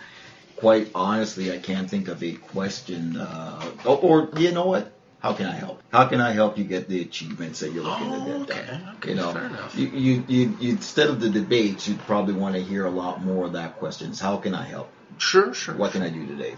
quite 0.58 0.92
honestly, 0.94 1.52
I 1.52 1.58
can't 1.58 1.90
think 1.90 2.08
of 2.08 2.22
a 2.24 2.34
question. 2.34 3.18
Uh, 3.18 3.72
or, 3.84 3.98
or 3.98 4.30
you 4.40 4.52
know 4.52 4.68
what? 4.68 4.92
How 5.20 5.34
can 5.34 5.48
I 5.48 5.56
help? 5.56 5.82
How 5.92 6.06
can 6.06 6.22
I 6.22 6.34
help 6.34 6.60
you 6.60 6.66
get 6.66 6.88
the 6.88 7.02
achievements 7.02 7.62
that 7.62 7.72
you're 7.72 7.84
looking 7.84 8.12
Oh, 8.14 8.20
to 8.20 8.26
get 8.46 8.58
okay, 8.60 8.68
done? 8.68 8.96
okay, 8.98 9.10
you 9.10 9.16
know, 9.16 9.34
fair 9.34 9.46
enough. 9.46 9.76
You, 9.76 9.88
you, 9.88 10.24
you, 10.28 10.58
you, 10.60 10.70
instead 10.74 11.08
of 11.10 11.20
the 11.20 11.30
debates, 11.32 11.88
you'd 11.88 12.00
probably 12.02 12.36
want 12.36 12.54
to 12.54 12.62
hear 12.62 12.86
a 12.86 12.92
lot 12.92 13.24
more 13.24 13.46
of 13.46 13.54
that 13.54 13.78
questions. 13.78 14.20
How 14.20 14.38
can 14.38 14.54
I 14.54 14.66
help? 14.66 14.88
Sure, 15.18 15.52
sure. 15.56 15.76
What 15.76 15.94
can 15.94 16.04
I 16.04 16.10
do 16.10 16.28
today? 16.28 16.54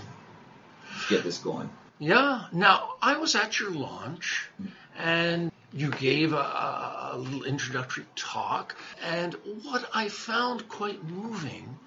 Let's 0.91 1.09
get 1.09 1.23
this 1.23 1.37
going. 1.37 1.69
Yeah. 1.99 2.47
Now, 2.51 2.95
I 3.01 3.17
was 3.17 3.35
at 3.35 3.57
your 3.57 3.71
launch 3.71 4.49
and 4.97 5.51
you 5.73 5.91
gave 5.91 6.33
a, 6.33 7.11
a 7.13 7.17
little 7.17 7.43
introductory 7.43 8.05
talk. 8.15 8.75
And 9.03 9.35
what 9.63 9.87
I 9.93 10.09
found 10.09 10.67
quite 10.67 11.03
moving 11.03 11.77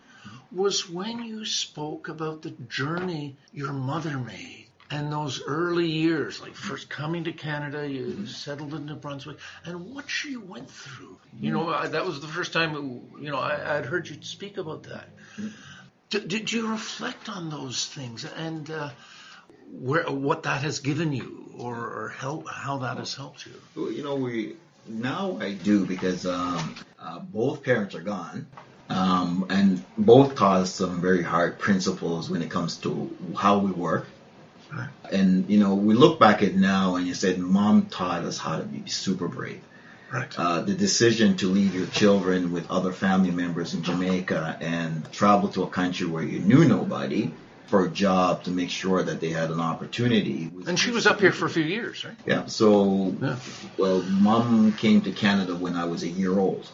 was 0.53 0.89
when 0.89 1.23
you 1.23 1.45
spoke 1.45 2.09
about 2.09 2.43
the 2.43 2.51
journey 2.51 3.37
your 3.53 3.73
mother 3.73 4.19
made 4.19 4.67
and 4.91 5.13
those 5.13 5.41
early 5.45 5.87
years, 5.87 6.41
like 6.41 6.55
first 6.55 6.91
coming 6.91 7.25
to 7.25 7.33
Canada, 7.33 7.89
you 7.89 8.27
settled 8.27 8.75
in 8.75 8.87
New 8.87 8.97
Brunswick, 8.97 9.39
and 9.65 9.95
what 9.95 10.11
she 10.11 10.37
went 10.37 10.69
through. 10.69 11.17
You 11.39 11.53
know, 11.53 11.69
I, 11.69 11.87
that 11.87 12.05
was 12.05 12.21
the 12.21 12.27
first 12.27 12.53
time, 12.53 12.75
you 13.21 13.31
know, 13.31 13.39
I, 13.39 13.79
I'd 13.79 13.87
heard 13.87 14.09
you 14.09 14.17
speak 14.23 14.57
about 14.57 14.85
that. 14.85 15.09
Did, 16.11 16.27
did 16.27 16.53
you 16.53 16.73
reflect 16.73 17.29
on 17.29 17.51
those 17.51 17.87
things 17.87 18.25
and 18.25 18.69
uh, 18.69 18.91
where 19.73 20.05
what 20.05 20.43
that 20.45 20.63
has 20.63 20.81
given 20.81 21.13
you, 21.13 21.53
or, 21.59 21.75
or 21.75 22.09
help 22.17 22.49
how 22.49 22.79
that 22.79 22.99
has 22.99 23.15
helped 23.15 23.47
you? 23.47 23.53
Well, 23.75 23.93
you 23.93 24.03
know, 24.03 24.17
we 24.17 24.57
now 24.87 25.39
I 25.41 25.53
do 25.53 25.87
because 25.87 26.27
um, 26.27 26.75
uh, 26.99 27.19
both 27.21 27.63
parents 27.63 27.95
are 27.95 28.03
gone, 28.03 28.47
um, 28.89 29.47
and 29.51 29.83
both 29.97 30.35
taught 30.35 30.63
us 30.63 30.75
some 30.75 31.01
very 31.01 31.23
hard 31.23 31.59
principles 31.59 32.29
when 32.29 32.43
it 32.43 32.51
comes 32.51 32.79
to 32.79 33.17
how 33.37 33.59
we 33.59 33.71
work. 33.71 34.07
Right. 34.73 34.89
And 35.11 35.49
you 35.49 35.59
know, 35.59 35.75
we 35.75 35.95
look 35.95 36.21
back 36.21 36.43
at 36.43 36.55
now, 36.55 36.97
and 36.97 37.07
you 37.07 37.15
said, 37.15 37.39
"Mom 37.39 37.87
taught 37.87 38.25
us 38.25 38.39
how 38.39 38.59
to 38.59 38.65
be 38.65 38.89
super 38.89 39.29
brave." 39.29 39.63
Right. 40.13 40.33
Uh, 40.37 40.63
the 40.63 40.75
decision 40.75 41.37
to 41.37 41.47
leave 41.47 41.73
your 41.73 41.87
children 41.87 42.51
with 42.51 42.69
other 42.69 42.93
family 42.93 43.31
members 43.31 43.75
in 43.75 43.85
Jamaica 43.85 44.59
and 44.61 45.11
travel 45.13 45.49
to 45.51 45.63
a 45.63 45.69
country 45.69 46.07
where 46.09 46.25
you 46.25 46.41
knew 46.41 46.65
nobody 46.65 47.33
for 47.71 47.85
a 47.85 47.89
job 47.89 48.43
to 48.45 48.51
make 48.51 48.69
sure 48.69 49.01
that 49.01 49.21
they 49.21 49.31
had 49.31 49.51
an 49.51 49.61
opportunity. 49.61 50.51
and 50.67 50.79
she 50.79 50.91
was 50.91 51.07
up 51.07 51.21
here 51.21 51.31
for 51.31 51.47
a 51.47 51.51
few 51.51 51.63
years, 51.63 52.05
right? 52.05 52.17
Yeah. 52.27 52.47
So, 52.47 53.17
Yeah. 53.23 53.37
well, 53.79 54.03
mom 54.03 54.73
came 54.73 55.03
to 55.03 55.13
Canada 55.13 55.55
when 55.55 55.77
I 55.77 55.85
was 55.85 56.03
a 56.03 56.09
year 56.09 56.37
old. 56.37 56.69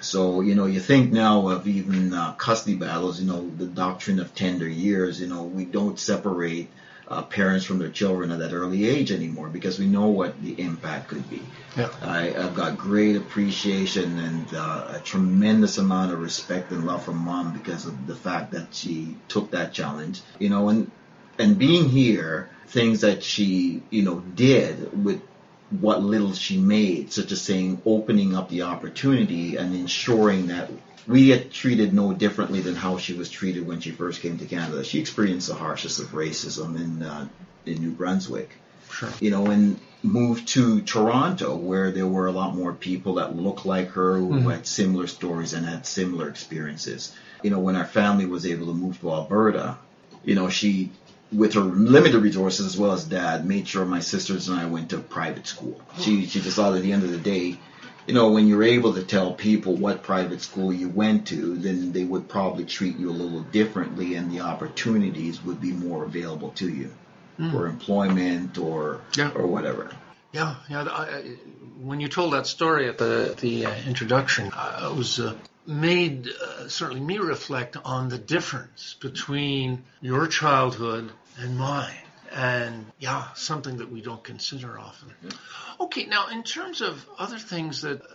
So, 0.00 0.40
you 0.40 0.54
know, 0.54 0.64
you 0.66 0.80
think 0.80 1.12
now 1.12 1.48
of 1.48 1.68
even 1.68 2.12
uh, 2.14 2.32
custody 2.32 2.76
battles, 2.76 3.20
you 3.20 3.26
know, 3.26 3.48
the 3.58 3.66
doctrine 3.66 4.18
of 4.18 4.34
tender 4.34 4.66
years, 4.66 5.20
you 5.20 5.26
know, 5.26 5.42
we 5.42 5.64
don't 5.66 5.98
separate 5.98 6.70
uh, 7.10 7.22
parents 7.22 7.64
from 7.64 7.78
their 7.80 7.90
children 7.90 8.30
at 8.30 8.38
that 8.38 8.52
early 8.52 8.88
age 8.88 9.10
anymore 9.10 9.48
because 9.48 9.78
we 9.78 9.86
know 9.86 10.06
what 10.06 10.40
the 10.40 10.60
impact 10.60 11.08
could 11.08 11.28
be. 11.28 11.42
Yeah. 11.76 11.88
I, 12.02 12.32
I've 12.34 12.54
got 12.54 12.78
great 12.78 13.16
appreciation 13.16 14.18
and 14.18 14.54
uh, 14.54 14.92
a 14.94 15.00
tremendous 15.00 15.78
amount 15.78 16.12
of 16.12 16.20
respect 16.20 16.70
and 16.70 16.86
love 16.86 17.04
from 17.04 17.16
mom 17.16 17.52
because 17.52 17.86
of 17.86 18.06
the 18.06 18.14
fact 18.14 18.52
that 18.52 18.72
she 18.72 19.16
took 19.26 19.50
that 19.50 19.72
challenge, 19.72 20.22
you 20.38 20.48
know, 20.48 20.68
and 20.68 20.90
and 21.38 21.58
being 21.58 21.88
here, 21.88 22.50
things 22.68 23.00
that 23.00 23.24
she, 23.24 23.82
you 23.90 24.02
know, 24.02 24.20
did 24.20 25.04
with 25.04 25.20
what 25.80 26.02
little 26.02 26.32
she 26.32 26.58
made, 26.58 27.12
such 27.12 27.32
as 27.32 27.40
saying 27.40 27.80
opening 27.86 28.36
up 28.36 28.48
the 28.50 28.62
opportunity 28.62 29.56
and 29.56 29.74
ensuring 29.74 30.48
that 30.48 30.68
we 31.06 31.26
get 31.26 31.52
treated 31.52 31.92
no 31.92 32.12
differently 32.12 32.60
than 32.60 32.74
how 32.74 32.98
she 32.98 33.14
was 33.14 33.30
treated 33.30 33.66
when 33.66 33.80
she 33.80 33.90
first 33.90 34.20
came 34.20 34.38
to 34.38 34.44
Canada. 34.46 34.84
She 34.84 35.00
experienced 35.00 35.48
the 35.48 35.54
harshest 35.54 35.98
of 36.00 36.08
racism 36.08 36.76
in 36.76 37.02
uh, 37.02 37.28
in 37.66 37.80
New 37.80 37.90
Brunswick 37.90 38.50
Sure. 38.90 39.10
you 39.20 39.30
know, 39.30 39.46
and 39.46 39.78
moved 40.02 40.48
to 40.48 40.80
Toronto 40.80 41.54
where 41.56 41.90
there 41.90 42.06
were 42.06 42.26
a 42.26 42.32
lot 42.32 42.54
more 42.56 42.72
people 42.72 43.14
that 43.14 43.36
looked 43.36 43.64
like 43.66 43.90
her 43.90 44.16
who 44.18 44.30
Mhm. 44.30 44.50
had 44.50 44.66
similar 44.66 45.06
stories 45.06 45.52
and 45.52 45.64
had 45.66 45.86
similar 45.86 46.28
experiences. 46.28 47.12
You 47.42 47.50
know, 47.50 47.58
when 47.60 47.76
our 47.76 47.84
family 47.86 48.26
was 48.26 48.46
able 48.46 48.66
to 48.66 48.74
move 48.74 48.98
to 49.00 49.10
Alberta, 49.12 49.76
you 50.24 50.34
know, 50.34 50.48
she, 50.48 50.90
with 51.32 51.52
her 51.54 51.60
limited 51.60 52.20
resources 52.20 52.66
as 52.66 52.76
well 52.78 52.92
as 52.92 53.04
dad, 53.04 53.46
made 53.46 53.68
sure 53.68 53.84
my 53.84 54.00
sisters 54.00 54.48
and 54.48 54.58
I 54.58 54.66
went 54.66 54.90
to 54.90 54.98
private 54.98 55.46
school. 55.46 55.80
She, 56.00 56.26
she 56.26 56.40
just 56.40 56.56
thought 56.56 56.74
at 56.74 56.82
the 56.82 56.92
end 56.92 57.04
of 57.04 57.10
the 57.10 57.18
day, 57.18 57.58
you 58.10 58.14
know, 58.16 58.32
when 58.32 58.48
you're 58.48 58.64
able 58.64 58.94
to 58.94 59.04
tell 59.04 59.32
people 59.32 59.76
what 59.76 60.02
private 60.02 60.40
school 60.40 60.72
you 60.72 60.88
went 60.88 61.28
to, 61.28 61.56
then 61.56 61.92
they 61.92 62.02
would 62.02 62.28
probably 62.28 62.64
treat 62.64 62.96
you 62.98 63.08
a 63.08 63.12
little 63.12 63.42
differently 63.42 64.16
and 64.16 64.32
the 64.32 64.40
opportunities 64.40 65.40
would 65.44 65.60
be 65.60 65.70
more 65.70 66.02
available 66.02 66.50
to 66.56 66.68
you 66.68 66.90
for 67.52 67.68
employment 67.68 68.58
or 68.58 69.00
Yeah. 69.16 69.30
or 69.36 69.46
whatever. 69.46 69.92
Yeah, 70.32 70.56
yeah. 70.68 70.82
I, 70.82 71.02
I- 71.18 71.36
when 71.78 72.00
you 72.00 72.08
told 72.08 72.32
that 72.32 72.48
story 72.48 72.88
at 72.88 72.98
the 72.98 73.36
the 73.40 73.66
uh, 73.66 73.74
introduction, 73.86 74.50
I 74.52 74.86
I 74.86 74.92
was 74.92 75.20
uh, 75.20 75.34
made 75.66 76.26
uh, 76.28 76.66
certainly 76.68 77.00
me 77.00 77.18
reflect 77.18 77.76
on 77.84 78.08
the 78.08 78.18
difference 78.18 78.96
between 79.00 79.84
your 80.00 80.26
childhood 80.26 81.12
and 81.38 81.56
mine, 81.56 82.04
and 82.32 82.86
yeah, 82.98 83.32
something 83.34 83.78
that 83.78 83.90
we 83.90 84.00
don't 84.00 84.22
consider 84.22 84.78
often. 84.78 85.12
Okay, 85.80 86.06
now 86.06 86.28
in 86.28 86.42
terms 86.42 86.80
of 86.80 87.04
other 87.18 87.38
things 87.38 87.82
that 87.82 88.02
uh, 88.02 88.06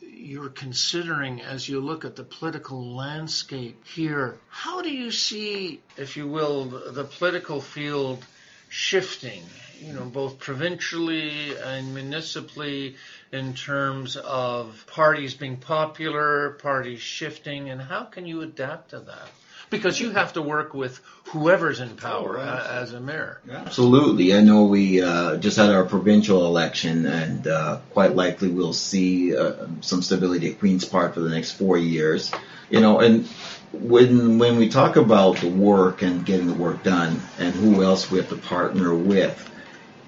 you're 0.00 0.48
considering 0.48 1.40
as 1.42 1.68
you 1.68 1.80
look 1.80 2.04
at 2.04 2.16
the 2.16 2.22
political 2.22 2.94
landscape 2.94 3.84
here, 3.86 4.38
how 4.48 4.80
do 4.80 4.90
you 4.90 5.10
see, 5.10 5.80
if 5.96 6.16
you 6.16 6.26
will, 6.26 6.66
the 6.66 7.04
political 7.04 7.60
field 7.60 8.24
shifting, 8.68 9.42
you 9.80 9.92
know, 9.92 10.04
both 10.04 10.38
provincially 10.38 11.56
and 11.56 11.92
municipally 11.92 12.96
in 13.32 13.54
terms 13.54 14.16
of 14.16 14.84
parties 14.86 15.34
being 15.34 15.56
popular, 15.56 16.50
parties 16.50 17.00
shifting, 17.00 17.68
and 17.68 17.80
how 17.80 18.04
can 18.04 18.26
you 18.26 18.42
adapt 18.42 18.90
to 18.90 19.00
that? 19.00 19.28
Because 19.70 20.00
you 20.00 20.10
have 20.10 20.32
to 20.32 20.42
work 20.42 20.74
with 20.74 21.00
whoever's 21.26 21.78
in 21.78 21.90
power 21.90 22.38
Oh, 22.38 22.42
uh, 22.42 22.68
as 22.82 22.92
a 22.92 23.00
mayor. 23.00 23.40
Absolutely. 23.48 24.34
I 24.34 24.40
know 24.40 24.64
we 24.64 25.00
uh, 25.00 25.36
just 25.36 25.56
had 25.56 25.70
our 25.70 25.84
provincial 25.84 26.44
election, 26.46 27.06
and 27.06 27.46
uh, 27.46 27.78
quite 27.92 28.16
likely 28.16 28.48
we'll 28.48 28.72
see 28.72 29.36
uh, 29.36 29.66
some 29.80 30.02
stability 30.02 30.50
at 30.50 30.58
Queens 30.58 30.84
Park 30.84 31.14
for 31.14 31.20
the 31.20 31.30
next 31.30 31.52
four 31.52 31.78
years. 31.78 32.32
You 32.68 32.80
know, 32.80 32.98
and 32.98 33.26
when 33.72 34.38
when 34.38 34.56
we 34.56 34.68
talk 34.68 34.96
about 34.96 35.36
the 35.36 35.48
work 35.48 36.02
and 36.02 36.26
getting 36.26 36.48
the 36.48 36.54
work 36.54 36.82
done, 36.82 37.20
and 37.38 37.54
who 37.54 37.82
else 37.84 38.10
we 38.10 38.18
have 38.18 38.28
to 38.30 38.36
partner 38.36 38.92
with, 38.94 39.50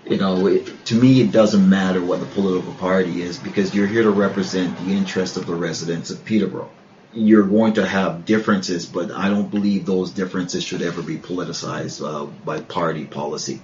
you 0.04 0.16
know, 0.16 0.46
it, 0.48 0.84
to 0.86 0.94
me 0.94 1.20
it 1.20 1.30
doesn't 1.30 1.68
matter 1.68 2.02
what 2.02 2.20
the 2.20 2.26
political 2.26 2.72
party 2.74 3.22
is 3.22 3.38
because 3.38 3.74
you're 3.74 3.86
here 3.86 4.02
to 4.02 4.10
represent 4.10 4.76
the 4.78 4.92
interests 4.92 5.36
of 5.36 5.46
the 5.46 5.54
residents 5.54 6.10
of 6.10 6.24
Peterborough. 6.24 6.70
You're 7.14 7.46
going 7.46 7.74
to 7.74 7.86
have 7.86 8.24
differences, 8.24 8.86
but 8.86 9.10
I 9.10 9.28
don't 9.28 9.50
believe 9.50 9.84
those 9.84 10.10
differences 10.10 10.64
should 10.64 10.82
ever 10.82 11.02
be 11.02 11.18
politicized 11.18 12.02
uh, 12.02 12.26
by 12.44 12.60
party 12.60 13.04
policy. 13.04 13.60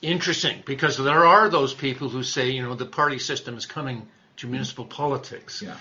Interesting, 0.00 0.62
because 0.66 0.96
there 0.98 1.26
are 1.26 1.48
those 1.48 1.74
people 1.74 2.08
who 2.08 2.22
say, 2.22 2.50
you 2.50 2.62
know, 2.62 2.74
the 2.74 2.86
party 2.86 3.18
system 3.18 3.56
is 3.56 3.66
coming 3.66 4.06
to 4.36 4.46
municipal 4.46 4.84
politics. 4.84 5.62
Yeah, 5.62 5.76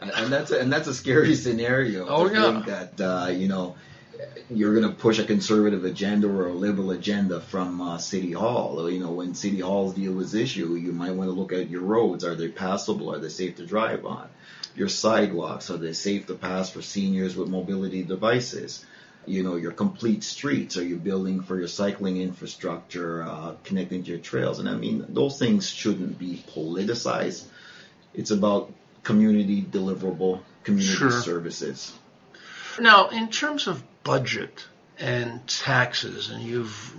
and, 0.00 0.10
and 0.10 0.32
that's 0.32 0.50
a, 0.50 0.60
and 0.60 0.72
that's 0.72 0.88
a 0.88 0.94
scary 0.94 1.34
scenario. 1.34 2.06
Oh, 2.08 2.30
yeah. 2.30 2.52
think 2.52 2.66
that 2.66 3.00
uh, 3.00 3.28
you 3.28 3.48
know 3.48 3.76
you're 4.50 4.74
going 4.74 4.88
to 4.88 4.94
push 4.94 5.18
a 5.18 5.24
conservative 5.24 5.84
agenda 5.84 6.28
or 6.28 6.46
a 6.48 6.52
liberal 6.52 6.90
agenda 6.92 7.40
from 7.40 7.80
uh, 7.80 7.98
City 7.98 8.32
Hall. 8.32 8.90
You 8.90 9.00
know, 9.00 9.12
when 9.12 9.34
City 9.34 9.60
Hall's 9.60 9.94
deal 9.94 10.12
was 10.12 10.34
issued, 10.34 10.82
you 10.82 10.92
might 10.92 11.12
want 11.12 11.28
to 11.28 11.34
look 11.34 11.52
at 11.52 11.70
your 11.70 11.82
roads. 11.82 12.24
Are 12.24 12.34
they 12.34 12.48
passable? 12.48 13.12
Are 13.12 13.18
they 13.18 13.28
safe 13.28 13.56
to 13.56 13.66
drive 13.66 14.06
on? 14.06 14.28
Your 14.74 14.88
sidewalks 14.88 15.70
are 15.70 15.78
they 15.78 15.94
safe 15.94 16.26
to 16.26 16.34
pass 16.34 16.70
for 16.70 16.82
seniors 16.82 17.34
with 17.34 17.48
mobility 17.48 18.02
devices? 18.02 18.84
You 19.24 19.42
know, 19.42 19.56
your 19.56 19.72
complete 19.72 20.22
streets. 20.22 20.76
Are 20.76 20.84
you 20.84 20.96
building 20.96 21.42
for 21.42 21.58
your 21.58 21.66
cycling 21.66 22.20
infrastructure, 22.20 23.22
uh, 23.22 23.54
connecting 23.64 24.04
to 24.04 24.10
your 24.10 24.20
trails? 24.20 24.58
And 24.60 24.68
I 24.68 24.74
mean, 24.74 25.04
those 25.08 25.38
things 25.38 25.68
shouldn't 25.68 26.18
be 26.18 26.44
politicized. 26.54 27.44
It's 28.14 28.30
about 28.30 28.72
community 29.02 29.62
deliverable 29.62 30.40
community 30.62 30.96
Sure. 30.96 31.10
services. 31.10 31.92
Now, 32.78 33.08
in 33.08 33.28
terms 33.28 33.66
of 33.66 33.82
budget 34.06 34.64
and 35.00 35.46
taxes, 35.48 36.30
and 36.30 36.40
you've 36.42 36.94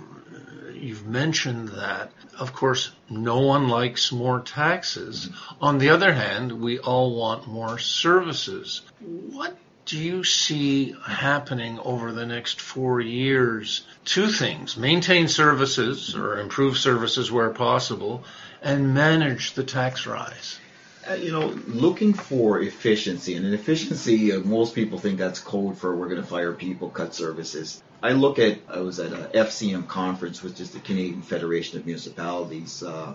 you've 0.74 1.06
mentioned 1.06 1.68
that, 1.68 2.12
of 2.38 2.52
course, 2.52 2.92
no 3.08 3.40
one 3.40 3.68
likes 3.68 4.12
more 4.12 4.40
taxes. 4.40 5.30
On 5.60 5.78
the 5.78 5.88
other 5.88 6.12
hand, 6.12 6.52
we 6.52 6.78
all 6.78 7.16
want 7.16 7.48
more 7.48 7.78
services. 7.78 8.82
What 9.00 9.56
do 9.86 9.98
you 9.98 10.22
see 10.22 10.94
happening 11.06 11.78
over 11.80 12.12
the 12.12 12.26
next 12.26 12.60
four 12.60 13.00
years? 13.00 13.86
Two 14.04 14.28
things: 14.28 14.76
maintain 14.76 15.28
services 15.28 16.14
or 16.14 16.38
improve 16.38 16.76
services 16.76 17.32
where 17.32 17.50
possible, 17.50 18.22
and 18.62 18.92
manage 18.92 19.54
the 19.54 19.64
tax 19.64 20.06
rise. 20.06 20.60
Uh, 21.08 21.14
you 21.14 21.32
know, 21.32 21.46
looking 21.66 22.12
for 22.12 22.60
efficiency, 22.60 23.34
and 23.34 23.46
in 23.46 23.54
efficiency, 23.54 24.32
uh, 24.32 24.40
most 24.40 24.74
people 24.74 24.98
think 24.98 25.18
that's 25.18 25.38
code 25.38 25.78
for 25.78 25.96
we're 25.96 26.08
going 26.08 26.20
to 26.20 26.26
fire 26.26 26.52
people, 26.52 26.90
cut 26.90 27.14
services. 27.14 27.82
I 28.02 28.12
look 28.12 28.38
at, 28.38 28.58
I 28.68 28.80
was 28.80 29.00
at 29.00 29.12
a 29.12 29.30
FCM 29.34 29.88
conference, 29.88 30.42
which 30.42 30.60
is 30.60 30.70
the 30.72 30.80
Canadian 30.80 31.22
Federation 31.22 31.78
of 31.78 31.86
Municipalities, 31.86 32.82
uh, 32.82 33.14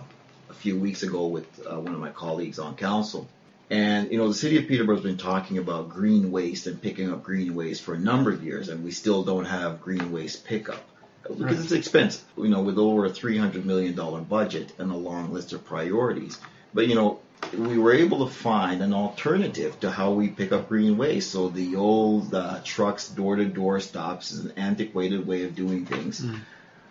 a 0.50 0.54
few 0.54 0.76
weeks 0.76 1.04
ago 1.04 1.28
with 1.28 1.46
uh, 1.66 1.78
one 1.78 1.94
of 1.94 2.00
my 2.00 2.10
colleagues 2.10 2.58
on 2.58 2.74
council. 2.74 3.28
And, 3.70 4.10
you 4.10 4.18
know, 4.18 4.28
the 4.28 4.34
city 4.34 4.58
of 4.58 4.66
Peterborough 4.66 4.96
has 4.96 5.04
been 5.04 5.16
talking 5.16 5.58
about 5.58 5.88
green 5.88 6.32
waste 6.32 6.66
and 6.66 6.82
picking 6.82 7.12
up 7.12 7.22
green 7.22 7.54
waste 7.54 7.82
for 7.82 7.94
a 7.94 7.98
number 7.98 8.30
of 8.30 8.42
years, 8.42 8.70
and 8.70 8.82
we 8.82 8.90
still 8.90 9.22
don't 9.22 9.46
have 9.46 9.80
green 9.80 10.10
waste 10.10 10.44
pickup 10.44 10.82
because 11.22 11.62
it's 11.62 11.72
expensive, 11.72 12.24
you 12.36 12.48
know, 12.48 12.62
with 12.62 12.76
over 12.76 13.06
a 13.06 13.10
$300 13.10 13.64
million 13.64 13.94
budget 14.24 14.72
and 14.78 14.90
a 14.90 14.96
long 14.96 15.32
list 15.32 15.52
of 15.52 15.64
priorities. 15.64 16.38
But, 16.74 16.88
you 16.88 16.96
know, 16.96 17.20
we 17.52 17.78
were 17.78 17.92
able 17.92 18.26
to 18.26 18.32
find 18.32 18.82
an 18.82 18.92
alternative 18.92 19.78
to 19.80 19.90
how 19.90 20.12
we 20.12 20.28
pick 20.28 20.52
up 20.52 20.68
green 20.68 20.96
waste. 20.96 21.30
So 21.30 21.48
the 21.48 21.76
old 21.76 22.34
uh, 22.34 22.60
trucks 22.64 23.08
door 23.08 23.36
to 23.36 23.44
door 23.44 23.80
stops 23.80 24.32
is 24.32 24.44
an 24.44 24.52
antiquated 24.56 25.26
way 25.26 25.44
of 25.44 25.54
doing 25.54 25.86
things. 25.86 26.20
Mm. 26.20 26.40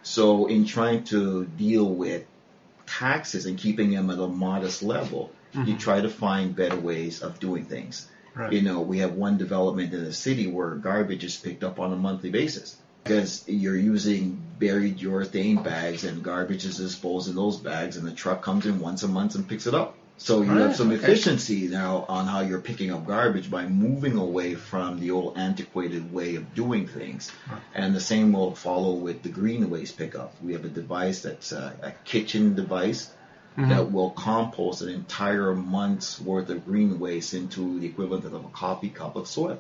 So 0.03 0.47
in 0.47 0.65
trying 0.65 1.05
to 1.05 1.45
deal 1.45 1.85
with 1.85 2.25
taxes 2.85 3.45
and 3.45 3.57
keeping 3.57 3.91
them 3.91 4.09
at 4.09 4.19
a 4.19 4.27
modest 4.27 4.83
level, 4.83 5.31
mm-hmm. 5.53 5.69
you 5.69 5.77
try 5.77 6.01
to 6.01 6.09
find 6.09 6.55
better 6.55 6.77
ways 6.77 7.21
of 7.21 7.39
doing 7.39 7.65
things. 7.65 8.07
Right. 8.35 8.51
You 8.51 8.61
know, 8.61 8.81
we 8.81 8.99
have 8.99 9.13
one 9.13 9.37
development 9.37 9.93
in 9.93 10.03
the 10.03 10.13
city 10.13 10.47
where 10.47 10.71
garbage 10.75 11.23
is 11.23 11.37
picked 11.37 11.63
up 11.63 11.79
on 11.79 11.93
a 11.93 11.95
monthly 11.95 12.31
basis 12.31 12.75
because 13.03 13.43
you're 13.47 13.77
using 13.77 14.41
buried 14.59 14.97
urethane 14.99 15.63
bags 15.63 16.03
and 16.03 16.23
garbage 16.23 16.65
is 16.65 16.77
disposed 16.77 17.29
in 17.29 17.35
those 17.35 17.57
bags 17.57 17.97
and 17.97 18.07
the 18.07 18.11
truck 18.11 18.41
comes 18.41 18.65
in 18.65 18.79
once 18.79 19.03
a 19.03 19.07
month 19.07 19.35
and 19.35 19.47
picks 19.47 19.67
it 19.67 19.75
up. 19.75 19.95
So 20.17 20.41
you 20.41 20.51
right, 20.51 20.61
have 20.61 20.75
some 20.75 20.91
okay. 20.91 21.01
efficiency 21.01 21.67
now 21.67 22.05
on 22.07 22.27
how 22.27 22.41
you're 22.41 22.61
picking 22.61 22.91
up 22.91 23.05
garbage 23.05 23.49
by 23.49 23.65
moving 23.65 24.15
away 24.15 24.55
from 24.55 24.99
the 24.99 25.11
old 25.11 25.37
antiquated 25.37 26.13
way 26.13 26.35
of 26.35 26.53
doing 26.53 26.87
things. 26.87 27.31
Right. 27.49 27.59
And 27.73 27.95
the 27.95 27.99
same 27.99 28.31
will 28.31 28.55
follow 28.55 28.93
with 28.93 29.23
the 29.23 29.29
green 29.29 29.69
waste 29.69 29.97
pickup. 29.97 30.35
We 30.41 30.53
have 30.53 30.65
a 30.65 30.69
device 30.69 31.21
that's 31.23 31.51
a, 31.51 31.75
a 31.81 31.91
kitchen 32.05 32.55
device 32.55 33.11
mm-hmm. 33.57 33.69
that 33.69 33.91
will 33.91 34.11
compost 34.11 34.81
an 34.81 34.89
entire 34.89 35.53
month's 35.53 36.19
worth 36.21 36.49
of 36.49 36.65
green 36.65 36.99
waste 36.99 37.33
into 37.33 37.79
the 37.79 37.87
equivalent 37.87 38.25
of 38.25 38.33
a 38.33 38.49
coffee 38.49 38.89
cup 38.89 39.15
of 39.15 39.27
soil. 39.27 39.59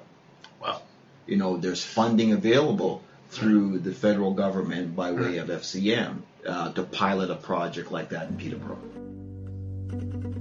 Wow. 0.61 0.81
You 1.25 1.37
know, 1.37 1.57
there's 1.57 1.83
funding 1.83 2.31
available 2.31 3.03
through 3.29 3.79
the 3.79 3.93
federal 3.93 4.33
government 4.33 4.95
by 4.95 5.11
way 5.11 5.37
of 5.37 5.47
FCM 5.47 6.21
uh, 6.47 6.71
to 6.73 6.83
pilot 6.83 7.31
a 7.31 7.35
project 7.35 7.91
like 7.91 8.09
that 8.09 8.29
in 8.29 8.37
Peterborough. 8.37 10.32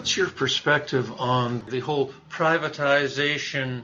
What's 0.00 0.16
your 0.16 0.30
perspective 0.30 1.12
on 1.20 1.62
the 1.68 1.80
whole 1.80 2.10
privatization 2.30 3.82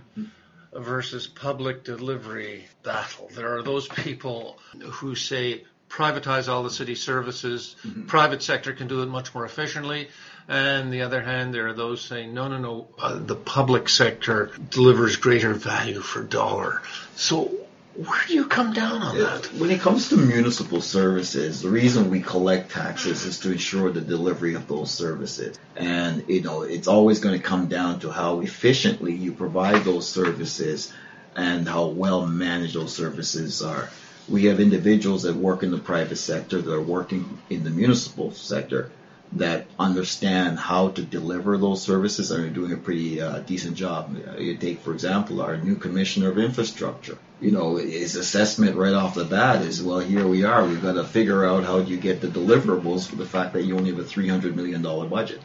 versus 0.73 1.27
public 1.27 1.85
delivery 1.85 2.65
battle? 2.83 3.29
There 3.35 3.55
are 3.55 3.63
those 3.63 3.87
people 3.87 4.59
who 4.81 5.15
say 5.15 5.65
privatize 5.91 6.49
all 6.49 6.63
the 6.63 6.71
city 6.71 6.95
services, 6.95 7.77
mm-hmm. 7.87 8.07
private 8.07 8.43
sector 8.43 8.73
can 8.73 8.89
do 8.89 9.03
it 9.03 9.11
much 9.11 9.35
more 9.35 9.45
efficiently. 9.45 10.09
And 10.49 10.91
the 10.91 11.03
other 11.03 11.21
hand, 11.21 11.53
there 11.53 11.69
are 11.69 11.75
those 11.75 12.01
saying, 12.01 12.33
no, 12.33 12.49
no, 12.49 12.57
no, 12.57 12.89
uh, 12.99 13.19
the 13.19 13.37
public 13.37 13.91
sector 13.91 14.53
delivers 14.71 15.17
greater 15.17 15.53
value 15.53 16.01
for 16.01 16.23
dollar. 16.23 16.81
So 17.17 17.53
where 17.97 18.21
do 18.27 18.35
you 18.35 18.47
come 18.47 18.73
down 18.73 19.01
on 19.01 19.19
that? 19.19 19.47
When 19.55 19.71
it 19.71 19.81
comes 19.81 20.11
to 20.11 20.17
municipal 20.17 20.81
services, 20.81 21.63
the 21.63 21.71
reason 21.71 22.11
we 22.11 22.21
collect 22.21 22.71
taxes 22.71 23.25
is 23.25 23.39
to 23.41 23.53
ensure 23.53 23.91
the 23.91 24.03
delivery 24.03 24.55
of 24.55 24.69
those 24.69 24.91
services. 24.91 25.59
And, 25.77 26.25
you 26.29 26.43
know, 26.43 26.63
it's 26.63 26.89
always 26.89 27.21
going 27.21 27.39
to 27.39 27.45
come 27.45 27.69
down 27.69 28.01
to 28.01 28.11
how 28.11 28.41
efficiently 28.41 29.15
you 29.15 29.33
provide 29.33 29.85
those 29.85 30.09
services 30.09 30.93
and 31.35 31.67
how 31.67 31.87
well 31.87 32.27
managed 32.27 32.75
those 32.75 32.95
services 32.95 33.63
are. 33.63 33.89
We 34.29 34.47
have 34.47 34.61
individuals 34.61 35.23
that 35.23 35.37
work 35.37 35.63
in 35.63 35.71
the 35.71 35.79
private 35.79 36.17
sector 36.17 36.61
that 36.61 36.73
are 36.73 36.83
working 36.83 37.39
in 37.49 37.65
the 37.65 37.71
municipal 37.71 38.33
sector 38.33 38.91
that 39.33 39.67
understand 39.79 40.59
how 40.59 40.89
to 40.89 41.03
deliver 41.03 41.59
those 41.59 41.83
services 41.83 42.31
and 42.31 42.45
are 42.45 42.51
doing 42.51 42.73
a 42.73 42.77
pretty 42.77 43.21
uh, 43.21 43.41
decent 43.41 43.77
job. 43.77 44.17
You 44.39 44.57
take, 44.57 44.81
for 44.81 44.93
example, 44.93 45.43
our 45.43 45.57
new 45.57 45.77
commissioner 45.77 46.31
of 46.31 46.39
infrastructure. 46.39 47.19
You 47.41 47.51
know, 47.51 47.77
his 47.77 48.17
assessment 48.17 48.77
right 48.77 48.95
off 48.95 49.15
the 49.15 49.25
bat 49.25 49.63
is, 49.63 49.83
well, 49.83 49.99
here 49.99 50.27
we 50.27 50.45
are. 50.45 50.65
We've 50.65 50.83
got 50.83 50.95
to 50.95 51.05
figure 51.05 51.45
out 51.45 51.65
how 51.65 51.81
do 51.81 51.91
you 51.91 51.99
get 51.99 52.21
the 52.21 52.29
deliverables 52.29 53.07
for 53.09 53.17
the 53.17 53.27
fact 53.27 53.53
that 53.53 53.65
you 53.65 53.77
only 53.77 53.91
have 53.91 53.99
a 53.99 54.05
$300 54.05 54.55
million 54.55 54.83
budget. 54.83 55.41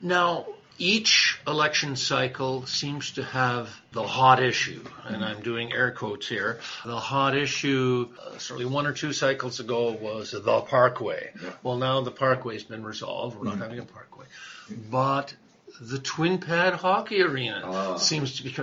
Now, 0.00 0.46
each 0.78 1.40
election 1.46 1.96
cycle 1.96 2.66
seems 2.66 3.12
to 3.12 3.22
have 3.22 3.70
the 3.92 4.02
hot 4.02 4.42
issue, 4.42 4.84
and 5.04 5.24
I'm 5.24 5.40
doing 5.40 5.72
air 5.72 5.92
quotes 5.92 6.28
here. 6.28 6.60
The 6.84 6.98
hot 6.98 7.36
issue, 7.36 8.08
uh, 8.20 8.38
certainly 8.38 8.64
one 8.66 8.86
or 8.86 8.92
two 8.92 9.12
cycles 9.12 9.60
ago, 9.60 9.92
was 9.92 10.32
the 10.32 10.60
Parkway. 10.62 11.30
Yeah. 11.40 11.50
Well, 11.62 11.76
now 11.76 12.00
the 12.00 12.10
Parkway's 12.10 12.64
been 12.64 12.84
resolved. 12.84 13.36
We're 13.36 13.44
not 13.44 13.54
mm-hmm. 13.54 13.62
having 13.62 13.78
a 13.78 13.84
Parkway. 13.84 14.26
But 14.90 15.34
the 15.80 15.98
twin 15.98 16.38
pad 16.38 16.74
hockey 16.74 17.20
arena 17.22 17.62
uh, 17.64 17.98
seems 17.98 18.36
to 18.36 18.44
be. 18.44 18.54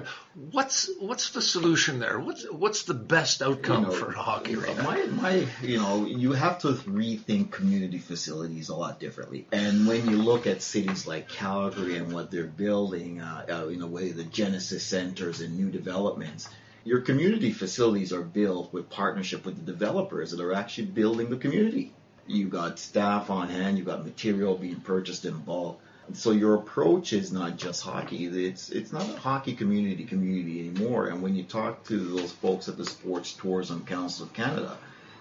What's 0.52 0.90
what's 1.00 1.32
the 1.32 1.42
solution 1.42 2.00
there? 2.00 2.20
What's 2.20 2.50
what's 2.50 2.84
the 2.84 2.94
best 2.94 3.42
outcome 3.42 3.84
you 3.84 3.90
know, 3.90 3.96
for 3.96 4.12
hockey 4.12 4.56
arena? 4.56 4.82
My 4.84 5.06
my, 5.08 5.48
you 5.62 5.78
know, 5.78 6.06
you 6.06 6.32
have 6.32 6.60
to 6.60 6.70
rethink 6.70 7.52
community 7.52 7.98
facilities 7.98 8.70
a 8.70 8.76
lot 8.76 9.00
differently. 9.00 9.46
And 9.52 9.88
when 9.88 10.10
you 10.10 10.18
look 10.18 10.48
at 10.48 10.62
cities 10.62 11.06
like 11.06 11.28
Calgary 11.28 11.98
and 11.98 12.14
what 12.14 12.32
they're 12.32 12.46
building, 12.46 13.20
uh, 13.20 13.46
uh, 13.50 13.68
in 13.68 13.82
a 13.82 13.88
way, 13.88 14.12
the 14.12 14.24
Genesis 14.24 14.84
centers 14.84 15.42
and 15.42 15.58
new 15.58 15.70
developments. 15.70 16.48
Your 16.84 17.02
community 17.02 17.52
facilities 17.52 18.12
are 18.12 18.24
built 18.24 18.74
with 18.74 18.90
partnership 18.90 19.46
with 19.46 19.56
the 19.56 19.72
developers 19.72 20.32
that 20.32 20.42
are 20.42 20.54
actually 20.54 20.88
building 20.88 21.30
the 21.30 21.38
community. 21.38 21.94
You've 22.26 22.50
got 22.50 22.80
staff 22.80 23.30
on 23.30 23.50
hand, 23.50 23.78
you've 23.78 23.86
got 23.86 24.04
material 24.04 24.56
being 24.56 24.80
purchased 24.80 25.26
in 25.26 25.38
bulk 25.38 25.80
so 26.14 26.32
your 26.32 26.56
approach 26.56 27.14
is 27.14 27.32
not 27.32 27.58
just 27.58 27.84
hockey. 27.84 28.26
It's 28.26 28.70
it's 28.70 28.92
not 28.92 29.08
a 29.10 29.18
hockey 29.18 29.56
community 29.56 30.04
community 30.04 30.68
anymore. 30.68 31.08
And 31.08 31.22
when 31.22 31.36
you 31.36 31.44
talk 31.44 31.84
to 31.86 31.98
those 31.98 32.32
folks 32.32 32.68
at 32.68 32.78
the 32.78 32.86
Sports 32.86 33.34
Tourism 33.34 33.86
Council 33.86 34.26
of 34.26 34.34
Canada, 34.34 34.78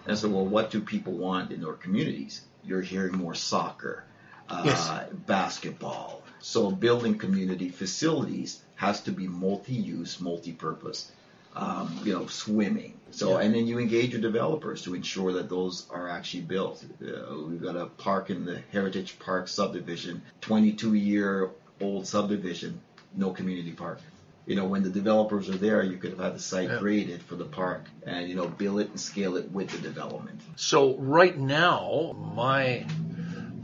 and 0.06 0.18
say, 0.18 0.28
well, 0.28 0.46
what 0.46 0.70
do 0.70 0.80
people 0.80 1.12
want 1.12 1.50
in 1.50 1.60
their 1.60 1.74
communities? 1.74 2.42
You're 2.64 2.82
hearing 2.82 3.16
more 3.16 3.34
soccer, 3.34 4.04
uh, 4.48 4.62
yes. 4.64 4.90
basketball. 5.26 6.22
So 6.40 6.70
building 6.70 7.18
community 7.18 7.68
facilities 7.68 8.60
has 8.76 9.02
to 9.02 9.12
be 9.12 9.28
multi-use, 9.28 10.20
multi-purpose 10.20 11.12
um, 11.56 12.00
you 12.04 12.12
know, 12.12 12.26
swimming. 12.26 12.94
So, 13.10 13.38
yeah. 13.38 13.44
and 13.44 13.54
then 13.54 13.66
you 13.66 13.78
engage 13.78 14.12
your 14.12 14.20
developers 14.20 14.82
to 14.82 14.94
ensure 14.94 15.32
that 15.32 15.48
those 15.48 15.86
are 15.90 16.08
actually 16.08 16.42
built. 16.42 16.84
Uh, 17.02 17.34
we've 17.48 17.62
got 17.62 17.76
a 17.76 17.86
park 17.86 18.30
in 18.30 18.44
the 18.44 18.62
Heritage 18.72 19.18
Park 19.18 19.48
subdivision, 19.48 20.22
22 20.40 20.94
year 20.94 21.50
old 21.80 22.06
subdivision, 22.06 22.80
no 23.16 23.30
community 23.30 23.72
park. 23.72 24.00
You 24.46 24.56
know, 24.56 24.64
when 24.64 24.82
the 24.82 24.90
developers 24.90 25.48
are 25.48 25.56
there, 25.56 25.82
you 25.82 25.96
could 25.96 26.10
have 26.10 26.18
had 26.18 26.34
the 26.34 26.40
site 26.40 26.70
yeah. 26.70 26.78
graded 26.78 27.22
for 27.22 27.36
the 27.36 27.44
park 27.44 27.84
and, 28.04 28.28
you 28.28 28.34
know, 28.34 28.48
build 28.48 28.80
it 28.80 28.88
and 28.90 28.98
scale 28.98 29.36
it 29.36 29.50
with 29.50 29.70
the 29.70 29.78
development. 29.78 30.40
So 30.56 30.96
right 30.96 31.36
now, 31.36 32.16
my 32.34 32.86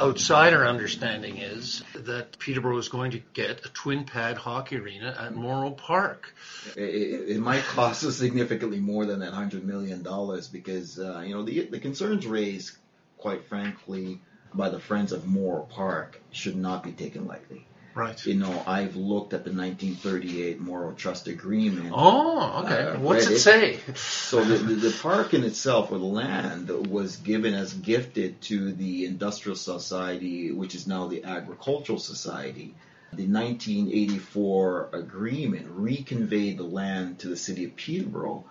outsider 0.00 0.66
understanding 0.66 1.38
is 1.38 1.82
that 1.94 2.38
Peterborough 2.38 2.78
is 2.78 2.88
going 2.88 3.12
to 3.12 3.22
get 3.32 3.64
a 3.64 3.68
twin 3.68 4.04
pad 4.04 4.36
hockey 4.36 4.76
arena 4.76 5.16
at 5.18 5.34
Morrow 5.34 5.70
Park. 5.70 6.34
It, 6.76 7.30
it, 7.30 7.40
might 7.40 7.62
cost 7.62 8.04
us 8.04 8.16
significantly 8.16 8.80
more 8.80 9.06
than 9.06 9.20
that 9.20 9.32
hundred 9.32 9.64
million 9.64 10.02
dollars 10.02 10.48
because 10.48 10.98
uh, 10.98 11.22
you 11.26 11.34
know 11.34 11.42
the 11.42 11.66
the 11.66 11.78
concerns 11.78 12.26
raised, 12.26 12.76
quite 13.18 13.44
frankly, 13.46 14.20
by 14.54 14.68
the 14.68 14.80
Friends 14.80 15.12
of 15.12 15.26
Morrow 15.26 15.66
Park 15.70 16.20
should 16.30 16.56
not 16.56 16.82
be 16.82 16.92
taken 16.92 17.26
lightly. 17.26 17.66
Right. 17.96 18.26
You 18.26 18.34
know, 18.34 18.62
I've 18.66 18.94
looked 18.94 19.32
at 19.32 19.44
the 19.44 19.52
1938 19.52 20.60
Morrow 20.60 20.92
Trust 20.92 21.28
Agreement. 21.28 21.92
Oh, 21.94 22.62
okay. 22.62 22.82
Uh, 22.82 22.98
What's 22.98 23.26
it, 23.26 23.32
it, 23.32 23.38
say? 23.38 23.78
So 23.94 24.44
the, 24.44 24.58
the, 24.58 24.74
the, 24.74 24.98
park 25.00 25.32
in 25.32 25.44
itself, 25.44 25.90
or 25.90 25.96
the 25.96 26.04
land, 26.04 26.68
was 26.90 27.16
given 27.16 27.54
as 27.54 27.72
gifted 27.72 28.42
to 28.42 28.72
the 28.72 29.06
Industrial 29.06 29.56
Society, 29.56 30.52
which 30.52 30.74
is 30.74 30.86
now 30.86 31.06
the 31.06 31.24
Agricultural 31.24 31.98
Society. 31.98 32.74
The 33.14 33.26
1984 33.26 34.90
agreement 34.92 35.66
reconveyed 35.70 36.58
the 36.58 36.64
land 36.64 37.20
to 37.20 37.28
the 37.28 37.36
city 37.36 37.64
of 37.64 37.76
Peterborough 37.76 38.44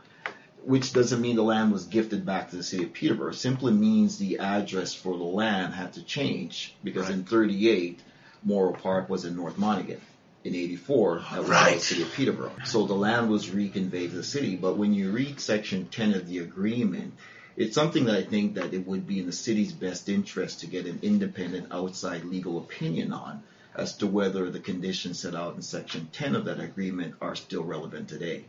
which 0.63 0.93
doesn't 0.93 1.21
mean 1.21 1.36
the 1.36 1.43
land 1.43 1.71
was 1.71 1.86
gifted 1.86 2.25
back 2.25 2.49
to 2.49 2.55
the 2.55 2.63
city 2.63 2.86
of 2.86 2.91
Peterborough. 2.91 3.29
It 3.29 3.36
simply 3.36 3.71
means 3.71 4.17
the 4.17 4.39
address 4.39 4.95
for 4.95 5.15
the 5.15 5.23
land 5.23 5.75
had 5.75 5.93
to 5.93 6.03
change 6.03 6.75
because 6.84 7.03
right. 7.03 7.13
in 7.13 7.23
38 7.23 7.99
Morrow 8.45 8.73
Park 8.73 9.10
was 9.10 9.25
in 9.25 9.36
North 9.36 9.58
Monaghan. 9.58 9.99
In 10.43 10.53
84, 10.53 11.23
that 11.31 11.39
was 11.39 11.49
Right. 11.49 11.75
the 11.75 11.81
city 11.84 12.01
of 12.03 12.13
Peterborough. 12.13 12.55
So 12.65 12.86
the 12.86 12.93
land 12.93 13.29
was 13.31 13.49
reconveyed 13.49 14.12
to 14.12 14.17
the 14.17 14.23
city. 14.23 14.55
But 14.55 14.77
when 14.77 14.93
you 14.93 15.12
read 15.12 15.39
section 15.39 15.88
10 15.88 16.13
of 16.13 16.27
the 16.27 16.38
agreement, 16.38 17.13
it's 17.58 17.73
something 17.73 18.05
that 18.05 18.15
I 18.15 18.21
think 18.23 18.53
that 18.55 18.73
it 18.73 18.86
would 18.86 19.08
be 19.08 19.19
in 19.19 19.25
the 19.25 19.31
city's 19.31 19.71
best 19.71 20.08
interest 20.08 20.60
to 20.60 20.67
get 20.67 20.86
an 20.86 20.99
independent 21.01 21.69
outside 21.71 22.25
legal 22.25 22.60
opinion 22.60 23.12
on 23.12 23.41
as 23.73 23.97
to 23.97 24.08
whether 24.08 24.49
the 24.51 24.60
conditions 24.60 25.19
set 25.19 25.34
out 25.34 25.55
in 25.55 25.62
section 25.63 26.10
10 26.13 26.36
of 26.36 26.45
that 26.45 26.60
agreement 26.60 27.15
are 27.21 27.36
still 27.36 27.63
relevant 27.63 28.08
today. 28.08 28.45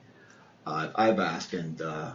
Uh, 0.67 0.89
I've 0.95 1.19
asked 1.19 1.55
and 1.55 1.81
uh, 1.81 2.13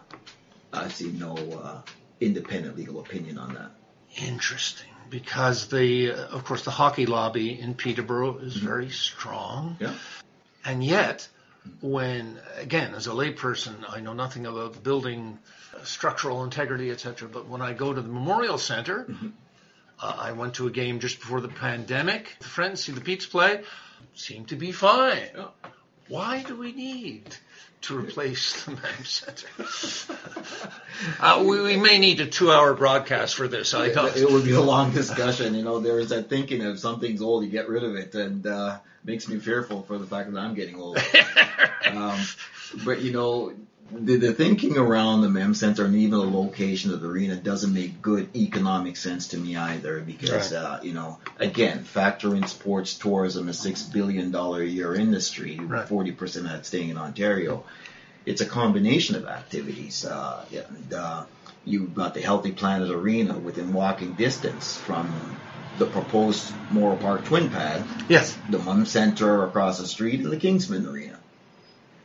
I've 0.71 0.93
seen 0.93 1.17
no 1.17 1.33
uh, 1.35 1.81
independent 2.19 2.77
legal 2.77 2.99
opinion 2.99 3.37
on 3.39 3.55
that. 3.55 3.71
Interesting, 4.17 4.90
because 5.11 5.67
the, 5.67 6.11
uh, 6.11 6.15
of 6.35 6.45
course, 6.45 6.63
the 6.63 6.71
hockey 6.71 7.05
lobby 7.05 7.59
in 7.59 7.75
Peterborough 7.75 8.37
is 8.39 8.55
very 8.55 8.89
strong, 8.89 9.77
Yeah. 9.79 9.93
and 10.65 10.83
yet, 10.83 11.27
when 11.81 12.39
again, 12.57 12.95
as 12.95 13.05
a 13.05 13.11
layperson, 13.11 13.75
I 13.87 13.99
know 13.99 14.13
nothing 14.13 14.47
about 14.47 14.81
building 14.81 15.37
uh, 15.75 15.83
structural 15.83 16.43
integrity, 16.43 16.89
etc. 16.89 17.27
But 17.29 17.47
when 17.47 17.61
I 17.61 17.73
go 17.73 17.93
to 17.93 18.01
the 18.01 18.07
Memorial 18.09 18.57
Center, 18.57 19.07
uh, 20.01 20.15
I 20.17 20.31
went 20.31 20.55
to 20.55 20.65
a 20.65 20.71
game 20.71 20.99
just 20.99 21.19
before 21.19 21.41
the 21.41 21.49
pandemic. 21.49 22.35
The 22.39 22.47
Friends 22.47 22.83
see 22.83 22.93
the 22.93 23.01
Petes 23.01 23.27
play, 23.27 23.61
seem 24.15 24.45
to 24.45 24.55
be 24.55 24.71
fine. 24.71 25.29
Why 26.07 26.41
do 26.41 26.55
we 26.55 26.71
need 26.71 27.35
to 27.81 27.97
replace 27.97 28.63
the 28.65 28.71
MEM 28.71 29.05
Center? 29.05 29.47
uh, 31.19 31.43
we, 31.45 31.61
we 31.61 31.77
may 31.77 31.97
need 31.97 32.19
a 32.19 32.27
two-hour 32.27 32.73
broadcast 32.75 33.35
for 33.35 33.47
this. 33.47 33.73
I 33.73 33.89
don't. 33.89 34.15
It 34.15 34.29
would 34.29 34.45
be 34.45 34.53
a 34.53 34.61
long 34.61 34.91
discussion. 34.91 35.55
You 35.55 35.63
know, 35.63 35.79
there 35.79 35.99
is 35.99 36.09
that 36.09 36.29
thinking 36.29 36.63
of 36.63 36.79
something's 36.79 37.21
old, 37.21 37.43
you 37.43 37.49
get 37.49 37.69
rid 37.69 37.83
of 37.83 37.95
it, 37.95 38.13
and 38.15 38.45
uh, 38.45 38.79
makes 39.03 39.27
me 39.27 39.39
fearful 39.39 39.83
for 39.83 39.97
the 39.97 40.05
fact 40.05 40.31
that 40.31 40.39
I'm 40.39 40.53
getting 40.53 40.79
old. 40.79 40.97
um, 41.91 42.19
but 42.85 43.01
you 43.01 43.11
know, 43.11 43.53
the, 43.93 44.15
the 44.17 44.33
thinking 44.33 44.77
around 44.77 45.21
the 45.21 45.29
MEM 45.29 45.53
Center 45.53 45.85
and 45.85 45.95
even 45.95 46.11
the 46.19 46.25
location 46.37 46.93
of 46.93 47.01
the 47.01 47.07
arena 47.07 47.35
doesn't 47.35 47.73
make 47.73 48.01
good 48.01 48.35
economic 48.35 48.97
sense 48.97 49.29
to 49.29 49.37
me 49.37 49.55
either. 49.55 49.99
Because 50.01 50.51
Right. 50.51 50.59
uh, 50.59 50.79
you 50.81 50.93
know, 50.93 51.19
again, 51.39 51.83
factor 51.83 52.35
in 52.35 52.45
sports 52.47 52.95
tourism, 52.97 53.49
a 53.49 53.53
six 53.53 53.83
billion 53.83 54.31
dollar 54.31 54.61
a 54.61 54.65
year 54.65 54.93
industry, 54.95 55.59
forty 55.87 56.11
percent 56.11 56.45
of 56.45 56.51
that 56.51 56.65
staying 56.65 56.89
in 56.89 56.97
Ontario. 56.97 57.63
It's 58.25 58.41
a 58.41 58.45
combination 58.45 59.15
of 59.15 59.25
activities. 59.25 60.05
Uh, 60.05 60.45
and, 60.53 60.93
uh, 60.93 61.23
You've 61.63 61.93
got 61.93 62.15
the 62.15 62.21
Healthy 62.21 62.53
Planet 62.53 62.89
Arena 62.89 63.37
within 63.37 63.71
walking 63.71 64.13
distance 64.13 64.77
from 64.77 65.37
the 65.77 65.85
proposed 65.85 66.51
Morrow 66.71 66.95
Park 66.95 67.23
Twin 67.25 67.51
Pad, 67.51 67.83
Yes. 68.09 68.35
the 68.49 68.57
MEM 68.57 68.85
Center 68.87 69.43
across 69.45 69.77
the 69.77 69.85
street, 69.85 70.21
and 70.21 70.31
the 70.31 70.37
Kinsmen 70.37 70.87
Arena. 70.87 71.19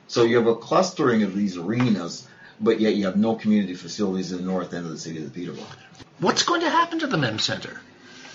So 0.09 0.23
you 0.25 0.37
have 0.37 0.47
a 0.47 0.55
clustering 0.57 1.23
of 1.23 1.35
these 1.35 1.57
arenas, 1.57 2.27
but 2.61 2.81
yet 2.81 2.95
you 2.95 3.07
have 3.07 3.17
no 3.17 3.35
community 3.35 3.75
facilities 3.75 4.33
in 4.33 4.39
the 4.39 4.45
north 4.45 4.73
end 4.73 4.87
of 4.87 4.93
the 4.93 4.99
city 4.99 5.23
of 5.25 5.33
Peterborough. 5.33 5.65
What's 6.21 6.43
going 6.45 6.61
to 6.63 6.71
happen 6.71 6.99
to 7.01 7.07
the 7.07 7.19
MEM 7.19 7.39
Center? 7.39 7.81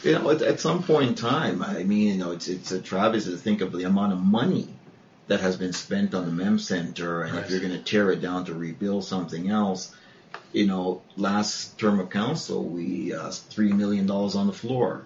You 0.03 0.13
know, 0.13 0.29
at, 0.31 0.41
at 0.41 0.59
some 0.59 0.83
point 0.83 1.09
in 1.09 1.15
time, 1.15 1.61
I 1.63 1.83
mean, 1.83 2.07
you 2.07 2.17
know, 2.17 2.31
it's 2.31 2.47
it's 2.47 2.71
a 2.71 2.81
travesty 2.81 3.31
to 3.31 3.37
think 3.37 3.61
of 3.61 3.71
the 3.71 3.83
amount 3.83 4.13
of 4.13 4.19
money 4.19 4.67
that 5.27 5.39
has 5.39 5.55
been 5.57 5.73
spent 5.73 6.13
on 6.13 6.25
the 6.25 6.31
MEM 6.31 6.59
Center, 6.59 7.21
and 7.23 7.35
Right. 7.35 7.43
if 7.45 7.51
you're 7.51 7.59
going 7.59 7.71
to 7.71 7.79
tear 7.83 8.11
it 8.11 8.21
down 8.21 8.45
to 8.45 8.53
rebuild 8.53 9.05
something 9.05 9.49
else, 9.49 9.95
you 10.53 10.65
know, 10.67 11.01
last 11.15 11.77
term 11.79 11.99
of 11.99 12.09
council, 12.09 12.63
we 12.63 13.13
uh, 13.13 13.29
three 13.31 13.71
million 13.71 14.05
dollars 14.07 14.35
on 14.35 14.47
the 14.47 14.53
floor, 14.53 15.05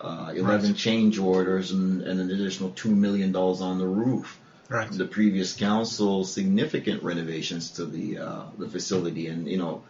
uh, 0.00 0.32
eleven 0.34 0.70
Right. 0.70 0.76
change 0.78 1.18
orders, 1.18 1.72
and, 1.72 2.02
and 2.02 2.20
an 2.20 2.30
additional 2.30 2.70
two 2.70 2.94
million 2.94 3.32
dollars 3.32 3.60
on 3.60 3.78
the 3.78 3.86
roof. 3.86 4.38
Right. 4.68 4.90
The 4.90 5.06
previous 5.06 5.54
council 5.54 6.24
significant 6.24 7.02
renovations 7.02 7.70
to 7.72 7.86
the 7.86 8.18
uh, 8.18 8.42
the 8.58 8.68
facility, 8.68 9.28
and 9.28 9.46
you 9.46 9.58
know, 9.58 9.82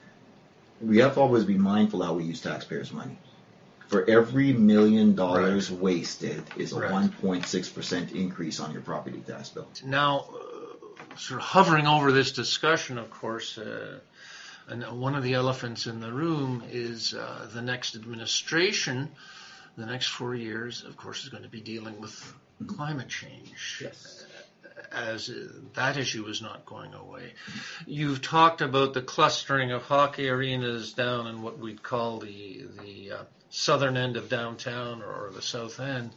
we 0.83 0.99
have 0.99 1.15
to 1.15 1.21
always 1.21 1.45
be 1.45 1.57
mindful 1.57 2.03
how 2.03 2.15
we 2.15 2.25
use 2.25 2.43
taxpayers' 2.43 2.93
money. 2.93 3.17
For 3.89 4.09
every 4.11 4.53
million 4.53 5.15
dollars 5.15 5.71
wasted 5.71 6.43
is 6.57 6.73
a 6.73 6.81
Right. 6.81 6.91
1.6% 6.91 8.12
increase 8.15 8.59
on 8.61 8.73
your 8.73 8.83
property 8.83 9.23
tax 9.27 9.49
bill. 9.51 9.69
Now, 9.85 10.27
uh, 10.35 11.17
sort 11.17 11.41
of 11.41 11.47
hovering 11.47 11.87
over 11.87 12.11
this 12.11 12.33
discussion, 12.33 12.99
of 12.99 13.11
course, 13.11 13.57
uh, 13.57 14.01
and 14.69 14.83
one 15.01 15.15
of 15.15 15.23
the 15.23 15.35
elephants 15.35 15.87
in 15.87 16.01
the 16.01 16.12
room 16.12 16.65
is 16.71 17.15
uh, 17.15 17.49
the 17.55 17.62
next 17.62 17.95
administration, 17.95 19.09
the 19.77 19.87
next 19.87 20.09
four 20.09 20.35
years, 20.35 20.83
of 20.85 20.97
course, 20.97 21.23
is 21.23 21.29
going 21.29 21.45
to 21.45 21.49
be 21.49 21.61
dealing 21.61 22.01
with 22.01 22.35
climate 22.67 23.09
change. 23.09 23.85
As 24.93 25.31
that 25.75 25.97
issue 25.97 26.27
is 26.27 26.43
not 26.43 26.67
going 26.67 26.93
away. 26.93 27.33
You've 27.87 28.21
talked 28.21 28.61
about 28.61 28.93
the 28.93 29.01
clustering 29.01 29.73
of 29.73 29.83
hockey 29.83 30.29
arenas 30.29 30.93
down 30.93 31.27
in 31.27 31.43
what 31.43 31.59
we'd 31.59 31.83
call 31.83 32.19
the 32.19 32.67
the 32.83 33.12
uh, 33.12 33.25
southern 33.49 33.97
end 33.97 34.17
of 34.17 34.29
downtown 34.29 35.03
or 35.03 35.31
the 35.35 35.41
south 35.43 35.81
end. 35.81 36.11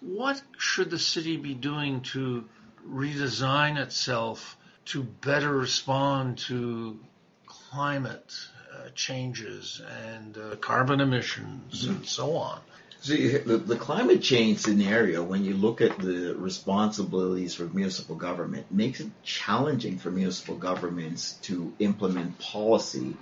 What 0.00 0.40
should 0.58 0.90
the 0.90 0.98
city 0.98 1.36
be 1.38 1.54
doing 1.54 2.02
to 2.12 2.44
redesign 2.86 3.78
itself 3.78 4.56
to 4.86 5.02
better 5.02 5.56
respond 5.56 6.38
to 6.38 6.98
climate 7.46 8.34
uh, 8.74 8.90
changes 8.94 9.80
and 10.10 10.36
uh, 10.36 10.56
carbon 10.56 11.00
emissions 11.00 11.86
and 11.86 12.06
so 12.06 12.36
on? 12.36 12.60
See, 13.06 13.28
the, 13.28 13.58
the 13.58 13.76
climate 13.76 14.20
change 14.20 14.58
scenario, 14.58 15.22
when 15.22 15.44
you 15.44 15.54
look 15.54 15.80
at 15.80 15.96
the 15.96 16.34
responsibilities 16.36 17.54
for 17.54 17.62
municipal 17.66 18.16
government, 18.16 18.66
makes 18.72 18.98
it 18.98 19.12
challenging 19.22 19.98
for 19.98 20.10
municipal 20.10 20.56
governments 20.56 21.34
to 21.42 21.72
implement 21.78 22.36
policy 22.40 23.16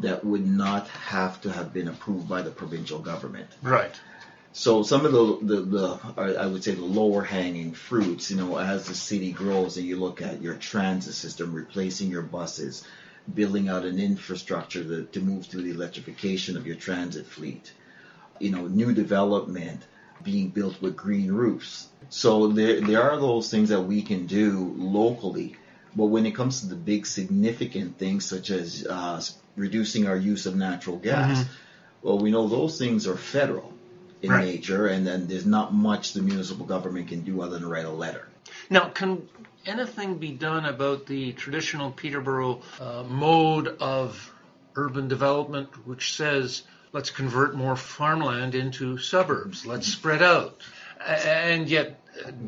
that 0.00 0.24
would 0.24 0.44
not 0.44 0.88
have 0.88 1.40
to 1.42 1.52
have 1.52 1.72
been 1.72 1.86
approved 1.86 2.28
by 2.28 2.42
the 2.42 2.50
provincial 2.50 2.98
government. 2.98 3.46
Right. 3.62 3.94
So 4.50 4.82
some 4.82 5.06
of 5.06 5.12
the, 5.12 5.38
the, 5.42 5.60
the 5.62 6.40
I 6.40 6.46
would 6.48 6.64
say 6.64 6.74
the 6.74 6.82
lower 6.84 7.22
hanging 7.22 7.72
fruits, 7.72 8.32
you 8.32 8.36
know, 8.36 8.58
as 8.58 8.86
the 8.88 8.96
city 8.96 9.30
grows 9.30 9.76
and 9.76 9.86
you 9.86 9.94
look 9.94 10.22
at 10.22 10.42
your 10.42 10.54
transit 10.54 11.14
system, 11.14 11.54
replacing 11.54 12.10
your 12.10 12.22
buses, 12.22 12.82
building 13.32 13.68
out 13.68 13.84
an 13.84 14.00
infrastructure 14.00 14.82
to, 14.82 15.04
to 15.04 15.20
move 15.20 15.46
through 15.46 15.62
the 15.62 15.70
electrification 15.70 16.56
of 16.56 16.66
your 16.66 16.74
transit 16.74 17.26
fleet, 17.26 17.72
you 18.40 18.50
know, 18.50 18.66
new 18.66 18.92
development 18.92 19.82
being 20.22 20.48
built 20.48 20.80
with 20.82 20.96
green 20.96 21.30
roofs. 21.32 21.88
So 22.08 22.48
there, 22.48 22.80
there 22.80 23.10
are 23.10 23.18
those 23.18 23.50
things 23.50 23.68
that 23.68 23.82
we 23.82 24.02
can 24.02 24.26
do 24.26 24.74
locally. 24.76 25.56
But 25.94 26.06
when 26.06 26.26
it 26.26 26.32
comes 26.34 26.60
to 26.60 26.66
the 26.66 26.76
big 26.76 27.06
significant 27.06 27.98
things 27.98 28.24
such 28.24 28.50
as 28.50 28.86
uh, 28.86 29.22
reducing 29.56 30.06
our 30.06 30.16
use 30.16 30.46
of 30.46 30.56
natural 30.56 30.96
gas, 30.98 31.44
well, 32.02 32.18
we 32.18 32.30
know 32.30 32.48
those 32.48 32.78
things 32.78 33.06
are 33.06 33.16
federal 33.16 33.72
in 34.22 34.30
Right. 34.30 34.44
nature, 34.44 34.86
and 34.86 35.06
then 35.06 35.26
there's 35.26 35.46
not 35.46 35.72
much 35.72 36.12
the 36.12 36.22
municipal 36.22 36.66
government 36.66 37.08
can 37.08 37.22
do 37.22 37.42
other 37.42 37.58
than 37.58 37.68
write 37.68 37.86
a 37.86 37.90
letter. 37.90 38.28
Now, 38.68 38.88
can 38.88 39.26
anything 39.66 40.18
be 40.18 40.32
done 40.32 40.66
about 40.66 41.06
the 41.06 41.32
traditional 41.32 41.90
Peterborough 41.90 42.62
uh, 42.78 43.04
mode 43.08 43.68
of 43.80 44.32
urban 44.76 45.08
development, 45.08 45.68
which 45.86 46.14
says 46.16 46.62
let's 46.92 47.10
convert 47.10 47.54
more 47.54 47.76
farmland 47.76 48.54
into 48.54 48.98
suburbs, 48.98 49.66
let's 49.66 49.86
spread 49.86 50.22
out? 50.22 50.60
And 51.06 51.68
yet, 51.68 51.98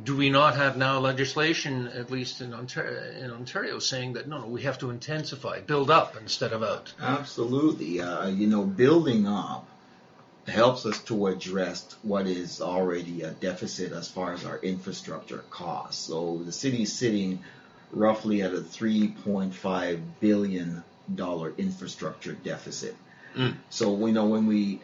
do 0.04 0.16
we 0.16 0.28
not 0.28 0.56
have 0.56 0.76
now 0.76 0.98
legislation, 0.98 1.88
at 1.88 2.10
least 2.10 2.40
in 2.40 2.52
Ontario, 2.52 3.00
in 3.18 3.30
Ontario 3.30 3.78
saying 3.78 4.14
that 4.14 4.28
no, 4.28 4.40
no, 4.40 4.46
we 4.46 4.62
have 4.62 4.78
to 4.78 4.90
intensify, 4.90 5.60
build 5.60 5.90
up 5.90 6.16
instead 6.20 6.52
of 6.52 6.62
out? 6.62 6.92
Absolutely. 7.00 8.00
Uh, 8.00 8.28
you 8.28 8.46
know, 8.46 8.64
building 8.64 9.26
up 9.26 9.66
helps 10.48 10.84
us 10.86 11.00
to 11.04 11.28
address 11.28 11.96
what 12.02 12.26
is 12.26 12.60
already 12.60 13.22
a 13.22 13.30
deficit 13.30 13.92
as 13.92 14.08
far 14.08 14.32
as 14.32 14.44
our 14.44 14.58
infrastructure 14.58 15.44
costs. 15.50 16.04
So 16.06 16.42
the 16.44 16.52
city 16.52 16.82
is 16.82 16.92
sitting 16.92 17.38
roughly 17.92 18.42
at 18.42 18.52
a 18.52 18.58
$3.5 18.58 20.00
billion 20.20 20.82
infrastructure 21.58 22.32
deficit. 22.32 22.96
Mm. 23.36 23.56
So 23.70 23.92
we 23.92 24.12
know 24.12 24.26
when 24.26 24.46
we 24.46 24.80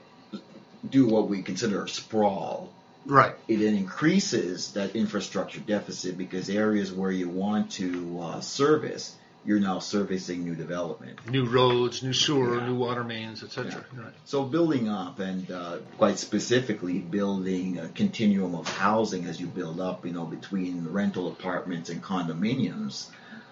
do 0.88 1.06
what 1.06 1.28
we 1.28 1.42
consider 1.42 1.84
a 1.84 1.88
sprawl, 1.88 2.70
Right. 3.06 3.34
it 3.48 3.60
increases 3.62 4.72
that 4.72 4.94
infrastructure 4.94 5.60
deficit 5.60 6.18
because 6.18 6.50
areas 6.50 6.92
where 6.92 7.10
you 7.10 7.28
want 7.28 7.72
to 7.72 8.20
uh, 8.20 8.40
service, 8.40 9.16
you're 9.44 9.60
now 9.60 9.78
servicing 9.78 10.44
new 10.44 10.54
development. 10.54 11.18
New 11.30 11.46
roads, 11.46 12.02
new 12.02 12.12
sewer, 12.12 12.56
Yeah. 12.58 12.66
new 12.66 12.74
water 12.74 13.04
mains, 13.04 13.42
etc. 13.42 13.84
Right. 13.94 14.12
So 14.24 14.44
building 14.44 14.88
up 14.88 15.20
and 15.20 15.50
uh, 15.50 15.78
quite 15.96 16.18
specifically 16.18 16.98
building 16.98 17.78
a 17.78 17.88
continuum 17.88 18.54
of 18.54 18.68
housing 18.68 19.24
as 19.24 19.40
you 19.40 19.46
build 19.46 19.80
up, 19.80 20.04
you 20.04 20.12
know, 20.12 20.26
between 20.26 20.88
rental 20.88 21.28
apartments 21.28 21.88
and 21.88 22.02
condominiums 22.02 23.06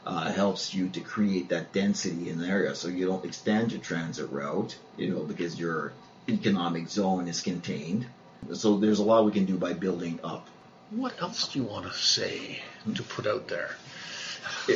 uh, 0.07 0.33
helps 0.33 0.73
you 0.73 0.89
to 0.91 1.01
create 1.01 1.49
that 1.49 1.73
density 1.73 2.31
in 2.31 2.39
the 2.39 2.47
area 2.47 2.75
so 2.75 2.87
you 2.87 3.07
don't 3.07 3.25
extend 3.25 3.73
your 3.73 3.81
transit 3.81 4.31
route, 4.31 4.79
you 4.97 5.11
know, 5.11 5.25
because 5.25 5.59
your 5.59 5.93
economic 6.29 6.89
zone 6.89 7.27
is 7.27 7.41
contained. 7.41 8.07
So 8.55 8.77
there's 8.77 9.01
a 9.01 9.03
lot 9.03 9.25
we 9.25 9.33
can 9.33 9.47
do 9.47 9.59
by 9.59 9.73
building 9.73 10.21
up. 10.23 10.47
What 10.91 11.21
else 11.21 11.49
do 11.49 11.59
you 11.59 11.65
want 11.65 11.87
to 11.87 11.93
say 11.93 12.61
to 12.95 13.03
put 13.03 13.27
out 13.27 13.49
there? 13.49 13.71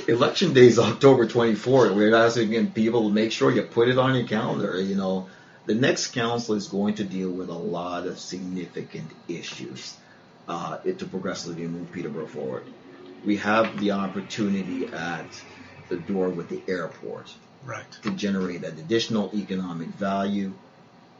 Election 0.09 0.53
day 0.53 0.67
is 0.67 0.81
October 0.81 1.27
24th. 1.27 1.95
We're 1.95 2.15
asking 2.15 2.73
people 2.73 3.09
to 3.09 3.15
make 3.15 3.31
sure 3.31 3.53
you 3.53 3.63
put 3.63 3.89
it 3.89 3.99
on 3.99 4.17
your 4.17 4.27
calendar. 4.27 4.81
You 4.81 4.97
know, 4.97 5.29
the 5.67 5.75
next 5.77 6.09
council 6.09 6.57
is 6.57 6.67
going 6.67 6.95
to 6.95 7.05
deal 7.05 7.31
with 7.31 7.49
a 7.49 7.55
lot 7.55 8.09
of 8.09 8.19
significant 8.19 9.11
issues 9.29 9.97
uh, 10.49 10.79
to 10.79 11.07
progressively 11.07 11.69
move 11.69 11.93
Peterborough 11.93 12.27
forward. 12.27 12.65
We 13.25 13.37
have 13.37 13.79
the 13.81 13.93
opportunity 13.93 14.87
at 14.87 15.43
the 15.89 15.97
door 15.97 16.29
with 16.31 16.49
the 16.49 16.63
airport 16.69 17.33
Right. 17.65 17.91
to 18.03 18.11
generate 18.13 18.63
that 18.63 18.79
additional 18.79 19.31
economic 19.35 19.89
value. 19.89 20.53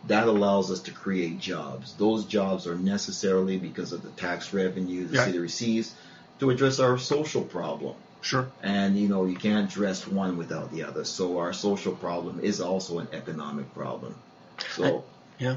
That 0.07 0.27
allows 0.27 0.71
us 0.71 0.81
to 0.81 0.93
create 0.93 1.39
jobs. 1.41 1.95
Those 1.99 2.25
jobs 2.25 2.67
are 2.67 2.75
necessarily 2.75 3.59
because 3.59 3.93
of 3.93 4.03
the 4.03 4.09
tax 4.11 4.55
revenue 4.55 5.07
the 5.07 5.17
Yeah. 5.17 5.27
city 5.27 5.39
receives 5.39 5.95
to 6.39 6.49
address 6.49 6.81
our 6.81 6.97
social 6.97 7.43
problem. 7.43 7.97
Sure. 8.23 8.51
And 8.63 8.99
you 8.99 9.09
know, 9.09 9.27
you 9.27 9.37
can't 9.37 9.71
address 9.71 10.07
one 10.07 10.39
without 10.39 10.73
the 10.73 10.85
other. 10.85 11.05
So 11.05 11.39
our 11.39 11.53
social 11.53 11.95
problem 11.95 12.41
is 12.41 12.61
also 12.61 12.99
an 12.99 13.09
economic 13.13 13.75
problem. 13.75 14.15
So 14.77 15.05
Yeah. 15.39 15.57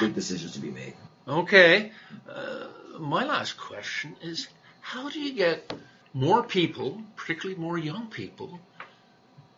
big 0.00 0.14
decisions 0.14 0.52
to 0.52 0.60
be 0.60 0.70
made. 0.70 0.94
Okay. 1.28 1.92
Uh, 2.28 2.68
my 2.98 3.24
last 3.24 3.56
question 3.58 4.16
is 4.22 4.48
how 4.84 5.08
do 5.08 5.18
you 5.18 5.32
get 5.32 5.72
more 6.12 6.42
people, 6.42 7.00
particularly 7.16 7.58
more 7.58 7.78
young 7.78 8.06
people, 8.08 8.60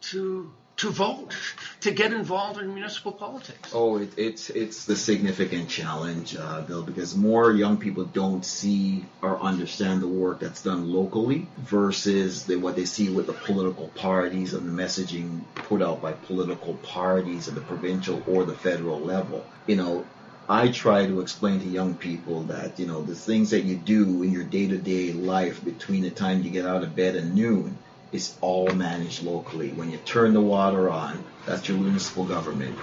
to 0.01 0.53
to 0.77 0.91
vote, 0.91 1.35
to 1.81 1.91
get 1.91 2.13
involved 2.13 2.61
in 2.61 2.75
municipal 2.75 3.11
politics? 3.11 3.71
Oh, 3.75 3.97
it, 3.97 4.11
it's 4.17 4.51
it's 4.51 4.85
the 4.85 4.95
significant 4.95 5.69
challenge, 5.69 6.37
uh, 6.37 6.61
Bill, 6.61 6.83
because 6.83 7.17
more 7.17 7.51
young 7.51 7.79
people 7.79 8.05
don't 8.05 8.45
see 8.45 9.05
or 9.21 9.41
understand 9.41 10.01
the 10.01 10.09
work 10.09 10.39
that's 10.39 10.63
done 10.63 10.93
locally 10.93 11.49
versus 11.59 12.45
the, 12.45 12.57
what 12.57 12.77
they 12.77 12.85
see 12.85 13.09
with 13.11 13.27
the 13.27 13.33
political 13.33 13.89
parties 13.89 14.55
and 14.55 14.65
the 14.69 14.83
messaging 14.83 15.41
put 15.55 15.83
out 15.83 16.01
by 16.01 16.13
political 16.13 16.75
parties 16.75 17.49
at 17.49 17.57
the 17.57 17.63
provincial 17.63 18.23
or 18.29 18.45
the 18.45 18.55
federal 18.55 19.01
level. 19.01 19.45
You 19.67 19.77
know, 19.77 20.07
I 20.49 20.69
try 20.69 21.07
to 21.07 21.21
explain 21.21 21.61
to 21.61 21.67
young 21.67 21.95
people 21.95 22.45
that 22.45 22.79
you 22.79 22.87
know 22.87 23.03
the 23.03 23.15
things 23.15 23.51
that 23.51 23.65
you 23.65 23.77
do 23.77 24.23
in 24.23 24.31
your 24.31 24.45
day-to-day 24.45 25.13
life 25.13 25.65
between 25.65 26.03
the 26.03 26.11
time 26.11 26.43
you 26.43 26.51
get 26.51 26.67
out 26.67 26.85
of 26.85 26.95
bed 26.95 27.17
and 27.17 27.35
noon 27.35 27.79
is 28.13 28.37
all 28.41 28.69
managed 28.69 29.25
locally. 29.25 29.71
When 29.71 29.91
you 29.91 29.99
turn 29.99 30.35
the 30.35 30.41
water 30.41 30.89
on, 30.89 31.25
that's 31.45 31.69
your 31.69 31.79
municipal 31.79 32.25
government. 32.25 32.77